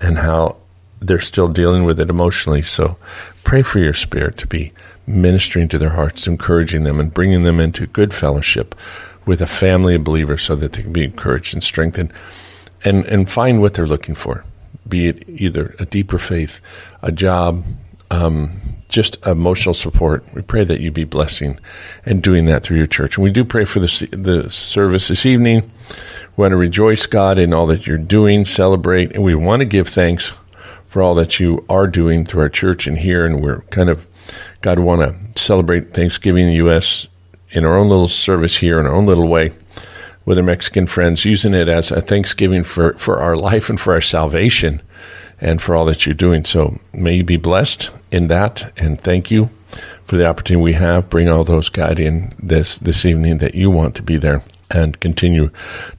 and 0.04 0.18
how 0.18 0.56
they're 1.00 1.18
still 1.18 1.48
dealing 1.48 1.84
with 1.84 1.98
it 1.98 2.10
emotionally. 2.10 2.62
So 2.62 2.96
pray 3.42 3.62
for 3.62 3.78
your 3.78 3.94
spirit 3.94 4.38
to 4.38 4.46
be 4.46 4.72
ministering 5.06 5.68
to 5.68 5.78
their 5.78 5.90
hearts, 5.90 6.26
encouraging 6.26 6.84
them, 6.84 7.00
and 7.00 7.12
bringing 7.12 7.44
them 7.44 7.60
into 7.60 7.86
good 7.86 8.14
fellowship 8.14 8.74
with 9.26 9.42
a 9.42 9.46
family 9.46 9.96
of 9.96 10.04
believers 10.04 10.42
so 10.42 10.54
that 10.56 10.74
they 10.74 10.82
can 10.82 10.92
be 10.92 11.04
encouraged 11.04 11.54
and 11.54 11.62
strengthened 11.62 12.12
and, 12.84 13.04
and 13.06 13.30
find 13.30 13.60
what 13.60 13.74
they're 13.74 13.86
looking 13.86 14.14
for 14.14 14.44
be 14.88 15.08
it 15.08 15.28
either 15.28 15.74
a 15.78 15.86
deeper 15.86 16.18
faith, 16.18 16.60
a 17.02 17.12
job, 17.12 17.64
um, 18.10 18.52
just 18.88 19.24
emotional 19.26 19.74
support. 19.74 20.24
We 20.34 20.42
pray 20.42 20.64
that 20.64 20.80
you 20.80 20.90
be 20.90 21.04
blessing 21.04 21.58
and 22.04 22.22
doing 22.22 22.46
that 22.46 22.62
through 22.62 22.76
your 22.76 22.86
church. 22.86 23.16
And 23.16 23.24
we 23.24 23.30
do 23.30 23.44
pray 23.44 23.64
for 23.64 23.80
the, 23.80 24.08
the 24.12 24.50
service 24.50 25.08
this 25.08 25.26
evening. 25.26 25.70
We 26.36 26.42
want 26.42 26.52
to 26.52 26.56
rejoice, 26.56 27.06
God, 27.06 27.38
in 27.38 27.54
all 27.54 27.66
that 27.68 27.86
you're 27.86 27.96
doing, 27.96 28.44
celebrate, 28.44 29.12
and 29.12 29.22
we 29.22 29.36
want 29.36 29.60
to 29.60 29.66
give 29.66 29.86
thanks 29.86 30.32
for 30.84 31.00
all 31.00 31.14
that 31.14 31.38
you 31.38 31.64
are 31.68 31.86
doing 31.86 32.24
through 32.24 32.42
our 32.42 32.48
church 32.48 32.88
and 32.88 32.98
here. 32.98 33.24
And 33.24 33.40
we're 33.40 33.60
kind 33.70 33.88
of, 33.88 34.04
God, 34.60 34.80
want 34.80 35.02
to 35.02 35.40
celebrate 35.40 35.94
Thanksgiving 35.94 36.44
in 36.44 36.48
the 36.48 36.56
U.S. 36.56 37.06
in 37.50 37.64
our 37.64 37.76
own 37.76 37.88
little 37.88 38.08
service 38.08 38.56
here 38.56 38.80
in 38.80 38.86
our 38.86 38.94
own 38.94 39.06
little 39.06 39.28
way 39.28 39.52
with 40.24 40.36
our 40.36 40.42
Mexican 40.42 40.88
friends, 40.88 41.24
using 41.24 41.54
it 41.54 41.68
as 41.68 41.92
a 41.92 42.00
thanksgiving 42.00 42.64
for, 42.64 42.94
for 42.94 43.20
our 43.20 43.36
life 43.36 43.70
and 43.70 43.78
for 43.78 43.92
our 43.92 44.00
salvation 44.00 44.82
and 45.40 45.62
for 45.62 45.76
all 45.76 45.84
that 45.84 46.04
you're 46.04 46.14
doing. 46.14 46.42
So 46.42 46.80
may 46.92 47.16
you 47.16 47.24
be 47.24 47.36
blessed 47.36 47.90
in 48.10 48.26
that, 48.28 48.72
and 48.76 49.00
thank 49.00 49.30
you 49.30 49.50
for 50.04 50.16
the 50.16 50.26
opportunity 50.26 50.64
we 50.64 50.72
have. 50.72 51.10
Bring 51.10 51.28
all 51.28 51.44
those, 51.44 51.68
God, 51.68 52.00
in 52.00 52.34
this, 52.40 52.78
this 52.78 53.06
evening 53.06 53.38
that 53.38 53.54
you 53.54 53.70
want 53.70 53.94
to 53.96 54.02
be 54.02 54.16
there 54.16 54.42
and 54.70 54.98
continue 55.00 55.50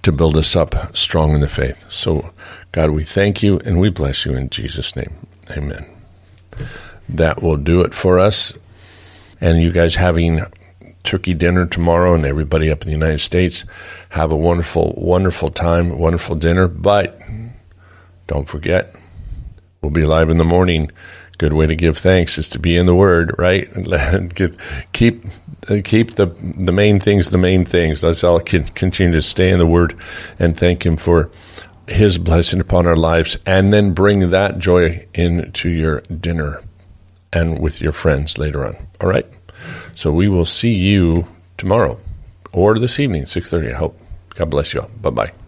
to 0.04 0.12
build 0.12 0.38
us 0.38 0.56
up 0.56 0.96
strong 0.96 1.34
in 1.34 1.42
the 1.42 1.48
faith. 1.48 1.90
So, 1.90 2.32
God, 2.72 2.92
we 2.92 3.04
thank 3.04 3.44
you 3.44 3.60
and 3.60 3.80
we 3.80 3.90
bless 3.90 4.26
you 4.26 4.36
in 4.36 4.50
Jesus' 4.50 4.96
name. 4.96 5.28
Amen. 5.52 5.86
That 7.08 7.42
will 7.42 7.58
do 7.58 7.82
it 7.82 7.94
for 7.94 8.20
us. 8.20 8.58
And 9.40 9.62
you 9.62 9.72
guys 9.72 9.96
having 9.96 10.42
turkey 11.04 11.34
dinner 11.34 11.66
tomorrow, 11.68 12.16
and 12.16 12.26
everybody 12.26 12.72
up 12.72 12.82
in 12.82 12.88
the 12.88 12.94
United 12.94 13.20
States 13.20 13.64
have 14.10 14.32
a 14.32 14.38
wonderful, 14.38 14.94
wonderful 14.98 15.52
time, 15.52 16.00
wonderful 16.00 16.36
dinner. 16.36 16.68
But 16.68 17.20
don't 18.28 18.48
forget, 18.48 18.96
we'll 19.82 19.92
be 19.92 20.06
live 20.06 20.30
in 20.30 20.38
the 20.38 20.44
morning. 20.44 20.92
Good 21.38 21.54
way 21.54 21.68
to 21.68 21.76
give 21.76 21.98
thanks 21.98 22.38
is 22.38 22.50
to 22.50 22.60
be 22.60 22.78
in 22.78 22.86
the 22.86 22.96
Word, 22.96 23.36
right? 23.38 23.70
keep 24.94 25.26
keep 25.84 26.16
the 26.16 26.28
the 26.28 26.72
main 26.72 27.00
things 27.00 27.30
the 27.30 27.38
main 27.38 27.66
things. 27.66 28.04
Let's 28.04 28.24
all 28.24 28.40
continue 28.40 29.14
to 29.14 29.22
stay 29.22 29.50
in 29.50 29.60
the 29.60 29.66
Word 29.66 29.98
and 30.40 30.58
thank 30.58 30.86
Him 30.86 30.98
for 30.98 31.30
His 31.88 32.18
blessing 32.18 32.62
upon 32.62 32.88
our 32.88 32.96
lives, 32.96 33.38
and 33.46 33.74
then 33.74 33.94
bring 33.94 34.30
that 34.30 34.60
joy 34.60 35.06
into 35.14 35.70
your 35.70 36.02
dinner 36.02 36.62
and 37.34 37.60
with 37.60 37.82
your 37.82 37.92
friends 37.92 38.38
later 38.38 38.66
on. 38.66 38.76
All 39.02 39.10
right. 39.10 39.26
So 39.94 40.12
we 40.12 40.28
will 40.28 40.46
see 40.46 40.74
you 40.74 41.28
tomorrow 41.58 42.00
or 42.56 42.80
this 42.80 43.00
evening, 43.00 43.24
6.30, 43.24 43.74
I 43.74 43.78
hope. 43.78 44.00
God 44.36 44.50
bless 44.50 44.74
you 44.74 44.82
all. 44.82 44.90
Bye-bye. 45.02 45.45